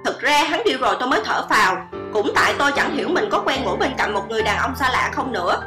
Thực 0.06 0.22
ra 0.22 0.44
hắn 0.44 0.62
đi 0.66 0.74
rồi 0.74 0.96
tôi 1.00 1.10
mới 1.10 1.22
thở 1.26 1.46
phào. 1.50 1.88
Cũng 2.14 2.32
tại 2.36 2.54
tôi 2.58 2.72
chẳng 2.72 2.96
hiểu 2.96 3.10
mình 3.10 3.30
có 3.32 3.40
quen 3.46 3.64
ngủ 3.64 3.76
bên 3.80 3.92
cạnh 3.98 4.14
một 4.14 4.26
người 4.30 4.44
đàn 4.44 4.58
ông 4.58 4.76
xa 4.80 4.90
lạ 4.92 5.12
không 5.14 5.32
nữa. 5.32 5.62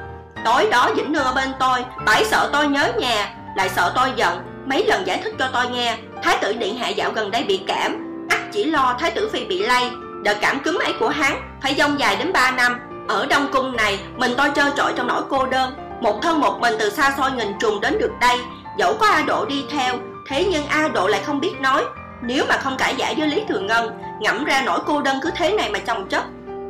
Tối 0.44 0.68
đó 0.70 0.90
Vĩnh 0.96 1.12
Nương 1.12 1.24
ở 1.24 1.32
bên 1.34 1.48
tôi 1.58 1.84
bảy 2.04 2.24
sợ 2.24 2.50
tôi 2.52 2.68
nhớ 2.68 2.92
nhà, 2.98 3.34
Lại 3.56 3.68
sợ 3.68 3.92
tôi 3.96 4.08
giận. 4.16 4.42
Mấy 4.66 4.86
lần 4.86 5.06
giải 5.06 5.20
thích 5.24 5.34
cho 5.38 5.48
tôi 5.52 5.70
nghe, 5.70 5.96
Thái 6.22 6.38
tử 6.42 6.52
Điện 6.52 6.78
Hạ 6.78 6.88
dạo 6.88 7.10
gần 7.10 7.30
đây 7.30 7.44
bị 7.44 7.60
cảm. 7.66 8.06
Ắt 8.28 8.40
chỉ 8.52 8.64
lo 8.64 8.96
Thái 9.00 9.10
tử 9.10 9.30
Phi 9.32 9.44
bị 9.44 9.62
lây. 9.62 9.90
Đợt 10.24 10.36
cảm 10.40 10.60
cúm 10.60 10.78
ấy 10.78 10.92
của 11.00 11.08
hắn 11.08 11.58
Phải 11.62 11.74
dông 11.74 11.98
dài 11.98 12.16
đến 12.16 12.32
3 12.32 12.50
năm. 12.50 12.78
Ở 13.08 13.26
Đông 13.26 13.48
Cung 13.52 13.76
này, 13.76 13.98
Mình 14.16 14.32
tôi 14.36 14.48
trơ 14.54 14.70
trọi 14.76 14.92
trong 14.96 15.06
nỗi 15.06 15.22
cô 15.28 15.46
đơn. 15.46 15.72
Một 16.00 16.22
thân 16.22 16.40
một 16.40 16.60
mình 16.60 16.74
từ 16.78 16.90
xa 16.90 17.14
xôi 17.16 17.32
nghìn 17.32 17.58
trùng 17.60 17.80
đến 17.80 17.98
được 17.98 18.12
đây. 18.20 18.38
Dẫu 18.78 18.94
có 19.00 19.06
A 19.06 19.22
Độ 19.22 19.44
đi 19.44 19.64
theo, 19.70 19.94
Thế 20.28 20.44
nhưng 20.50 20.66
A 20.66 20.88
Độ 20.88 21.06
lại 21.06 21.20
không 21.26 21.40
biết 21.40 21.60
nói. 21.60 21.84
Nếu 22.22 22.44
mà 22.48 22.56
không 22.56 22.76
cãi 22.78 22.94
giải 22.96 23.14
với 23.18 23.28
Lý 23.28 23.44
Thường 23.48 23.66
Ngân, 23.66 23.98
Ngẫm 24.20 24.44
ra 24.44 24.62
nỗi 24.66 24.80
cô 24.86 25.02
đơn 25.02 25.16
cứ 25.22 25.30
thế 25.36 25.52
này 25.52 25.70
mà 25.70 25.78
chồng 25.78 26.08
chất. 26.08 26.24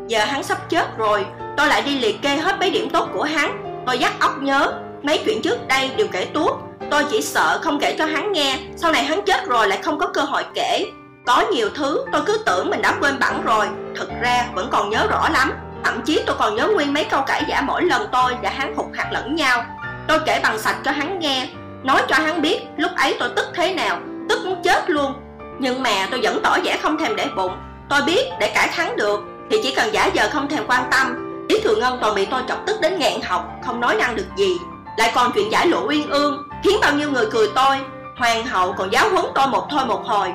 Giờ 0.06 0.24
hắn 0.24 0.42
sắp 0.42 0.70
chết 0.70 0.98
rồi, 0.98 1.26
Tôi 1.56 1.66
lại 1.66 1.82
đi 1.82 1.98
liệt 1.98 2.22
kê 2.22 2.36
hết 2.36 2.58
mấy 2.60 2.70
điểm 2.70 2.90
tốt 2.90 3.08
của 3.14 3.22
hắn. 3.22 3.82
Tôi 3.86 3.98
dắt 3.98 4.12
óc 4.20 4.42
nhớ, 4.42 4.72
Mấy 5.02 5.22
chuyện 5.24 5.42
trước 5.42 5.68
đây 5.68 5.90
đều 5.96 6.06
kể 6.12 6.24
tuốt. 6.24 6.52
Tôi 6.90 7.04
chỉ 7.10 7.22
sợ 7.22 7.58
không 7.62 7.78
kể 7.80 7.96
cho 7.98 8.04
hắn 8.04 8.32
nghe, 8.32 8.58
Sau 8.76 8.92
này 8.92 9.04
hắn 9.04 9.22
chết 9.22 9.46
rồi 9.46 9.68
lại 9.68 9.78
không 9.82 9.98
có 9.98 10.06
cơ 10.06 10.20
hội 10.20 10.44
kể. 10.54 10.86
Có 11.26 11.44
nhiều 11.52 11.68
thứ 11.74 12.04
tôi 12.12 12.22
cứ 12.26 12.42
tưởng 12.46 12.70
mình 12.70 12.82
đã 12.82 12.96
quên 13.00 13.18
bẵng 13.18 13.42
rồi 13.44 13.66
Thực 13.96 14.10
ra 14.20 14.46
vẫn 14.54 14.68
còn 14.72 14.90
nhớ 14.90 15.06
rõ 15.10 15.28
lắm. 15.28 15.52
Thậm 15.86 16.02
chí 16.02 16.22
tôi 16.26 16.36
còn 16.38 16.56
nhớ 16.56 16.68
nguyên 16.68 16.94
mấy 16.94 17.04
câu 17.04 17.22
cãi 17.26 17.42
giả 17.48 17.60
mỗi 17.60 17.82
lần 17.82 18.06
tôi 18.12 18.36
và 18.42 18.50
hắn 18.50 18.74
hụt 18.76 18.86
hạt 18.94 19.08
lẫn 19.10 19.34
nhau. 19.34 19.64
Tôi 20.08 20.18
kể 20.26 20.40
bằng 20.42 20.58
sạch 20.58 20.76
cho 20.84 20.90
hắn 20.90 21.18
nghe, 21.18 21.48
Nói 21.82 22.02
cho 22.08 22.16
hắn 22.16 22.42
biết 22.42 22.60
lúc 22.76 22.90
ấy 22.96 23.16
tôi 23.18 23.28
tức 23.36 23.46
thế 23.54 23.74
nào, 23.74 23.98
Tức 24.28 24.38
muốn 24.44 24.62
chết 24.62 24.90
luôn. 24.90 25.14
Nhưng 25.58 25.82
mà 25.82 26.08
tôi 26.10 26.20
vẫn 26.22 26.40
tỏ 26.42 26.58
vẻ 26.64 26.78
không 26.82 26.98
thèm 26.98 27.16
để 27.16 27.26
bụng. 27.36 27.52
Tôi 27.88 28.02
biết 28.02 28.26
để 28.40 28.52
cãi 28.54 28.68
thắng 28.72 28.96
được 28.96 29.20
Thì 29.50 29.60
chỉ 29.62 29.74
cần 29.74 29.92
giả 29.92 30.10
giờ 30.14 30.28
không 30.32 30.48
thèm 30.48 30.66
quan 30.66 30.82
tâm. 30.90 31.36
Lý 31.48 31.60
Thừa 31.64 31.76
Ngân 31.76 31.98
toàn 32.00 32.14
bị 32.14 32.26
tôi 32.26 32.42
chọc 32.48 32.66
tức 32.66 32.80
đến 32.80 32.98
nghẹn 32.98 33.20
học, 33.20 33.48
Không 33.66 33.80
nói 33.80 33.96
năng 33.96 34.16
được 34.16 34.28
gì. 34.36 34.56
Lại 34.98 35.12
còn 35.14 35.32
chuyện 35.34 35.52
giải 35.52 35.66
lộ 35.66 35.86
uyên 35.88 36.10
ương, 36.10 36.48
Khiến 36.64 36.78
bao 36.80 36.92
nhiêu 36.92 37.10
người 37.10 37.26
cười 37.30 37.48
tôi. 37.54 37.76
Hoàng 38.18 38.46
hậu 38.46 38.72
còn 38.72 38.92
giáo 38.92 39.08
huấn 39.10 39.24
tôi 39.34 39.48
một 39.48 39.66
thôi 39.70 39.86
một 39.86 40.02
hồi. 40.04 40.32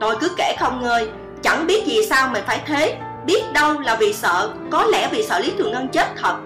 Tôi 0.00 0.16
cứ 0.20 0.28
kể 0.36 0.56
không 0.60 0.82
ngơi, 0.82 1.08
Chẳng 1.42 1.66
biết 1.66 1.86
gì 1.86 2.06
sao 2.10 2.28
mình 2.28 2.44
phải 2.46 2.60
thế. 2.66 2.98
Biết 3.26 3.52
đâu 3.52 3.80
là 3.80 3.96
vì 4.00 4.12
sợ 4.12 4.50
Có 4.70 4.84
lẽ 4.84 5.08
vì 5.12 5.22
sợ 5.22 5.38
Lý 5.38 5.52
Thường 5.58 5.72
Ngân 5.72 5.88
chết 5.88 6.06
thật. 6.16 6.36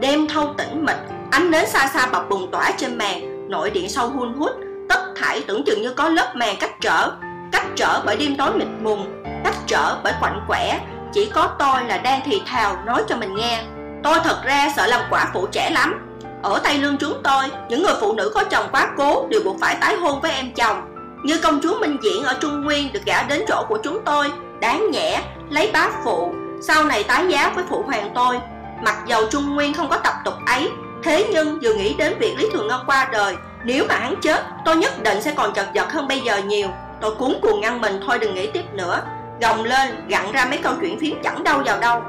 Đêm 0.00 0.28
thâu 0.28 0.54
tĩnh 0.58 0.84
mịch 0.84 0.96
Ánh 1.30 1.50
nến 1.50 1.66
xa 1.66 1.86
xa 1.94 2.06
bập 2.06 2.28
bùng 2.28 2.50
tỏa 2.50 2.70
trên 2.76 2.98
màn 2.98 3.48
Nội 3.50 3.70
điện 3.70 3.88
sâu 3.88 4.08
hun 4.08 4.34
hút 4.34 4.50
Tất 4.88 5.00
thảy 5.16 5.44
tưởng 5.46 5.64
chừng 5.64 5.82
như 5.82 5.94
có 5.94 6.08
lớp 6.08 6.32
màn 6.36 6.56
cách 6.60 6.80
trở. 6.80 7.10
Cách 7.52 7.66
trở 7.76 8.02
bởi 8.06 8.16
đêm 8.16 8.36
tối 8.36 8.50
mịt 8.54 8.68
mùng 8.80 9.22
Cách 9.44 9.56
trở 9.66 9.96
bởi 10.04 10.12
quạnh 10.20 10.44
quẻ 10.48 10.80
Chỉ 11.12 11.30
có 11.34 11.50
tôi 11.58 11.84
là 11.84 11.98
đang 11.98 12.20
thì 12.24 12.42
thào 12.46 12.76
nói 12.86 13.02
cho 13.08 13.16
mình 13.16 13.34
nghe. 13.34 13.62
Tôi 14.02 14.18
thật 14.24 14.40
ra 14.44 14.72
sợ 14.76 14.86
làm 14.86 15.00
quả 15.10 15.30
phụ 15.34 15.46
trẻ 15.52 15.70
lắm. 15.70 16.06
Ở 16.42 16.60
Tây 16.64 16.78
Lương 16.78 16.96
chúng 16.96 17.20
tôi, 17.24 17.44
những 17.68 17.82
người 17.82 17.94
phụ 18.00 18.12
nữ 18.12 18.32
có 18.34 18.44
chồng 18.44 18.66
quá 18.72 18.90
cố 18.96 19.26
đều 19.30 19.40
buộc 19.44 19.56
phải 19.60 19.76
tái 19.80 19.96
hôn 19.96 20.20
với 20.20 20.32
em 20.32 20.52
chồng. 20.54 20.80
Như 21.24 21.38
công 21.38 21.60
chúa 21.62 21.80
Minh 21.80 21.96
Diễn 22.02 22.22
ở 22.22 22.36
Trung 22.40 22.64
Nguyên 22.64 22.92
được 22.92 23.00
gả 23.06 23.22
đến 23.22 23.42
chỗ 23.48 23.64
của 23.68 23.78
chúng 23.82 23.98
tôi, 24.04 24.32
đáng 24.60 24.90
nhẽ, 24.90 25.22
lấy 25.50 25.70
bá 25.72 25.90
phụ, 26.04 26.32
sau 26.60 26.84
này 26.84 27.04
tái 27.04 27.24
giá 27.28 27.52
với 27.54 27.64
phụ 27.68 27.82
hoàng 27.86 28.10
tôi. 28.14 28.38
Mặc 28.82 28.96
dầu 29.06 29.22
Trung 29.30 29.54
Nguyên 29.54 29.74
không 29.74 29.88
có 29.88 29.96
tập 29.96 30.14
tục 30.24 30.34
ấy, 30.46 30.70
thế 31.04 31.26
nhưng 31.32 31.58
vừa 31.62 31.74
nghĩ 31.74 31.94
đến 31.94 32.14
việc 32.18 32.34
Lý 32.38 32.48
Thường 32.52 32.68
Ngân 32.68 32.80
qua 32.86 33.08
đời, 33.12 33.36
nếu 33.64 33.84
mà 33.88 33.94
hắn 33.94 34.14
chết, 34.22 34.44
tôi 34.64 34.76
nhất 34.76 35.02
định 35.02 35.22
sẽ 35.22 35.34
còn 35.36 35.52
chật 35.52 35.66
vật 35.74 35.92
hơn 35.92 36.08
bây 36.08 36.20
giờ 36.20 36.36
nhiều. 36.36 36.68
Tôi 37.00 37.14
cuốn 37.14 37.36
cuồng 37.42 37.60
ngăn 37.60 37.80
mình 37.80 38.00
thôi 38.06 38.18
đừng 38.18 38.34
nghĩ 38.34 38.46
tiếp 38.46 38.64
nữa. 38.72 39.02
Gồng 39.40 39.64
lên, 39.64 40.06
gặn 40.08 40.32
ra 40.32 40.44
mấy 40.44 40.58
câu 40.58 40.72
chuyện 40.80 40.98
phiếm 41.00 41.22
chẳng 41.22 41.44
đâu 41.44 41.62
vào 41.64 41.80
đâu. 41.80 42.02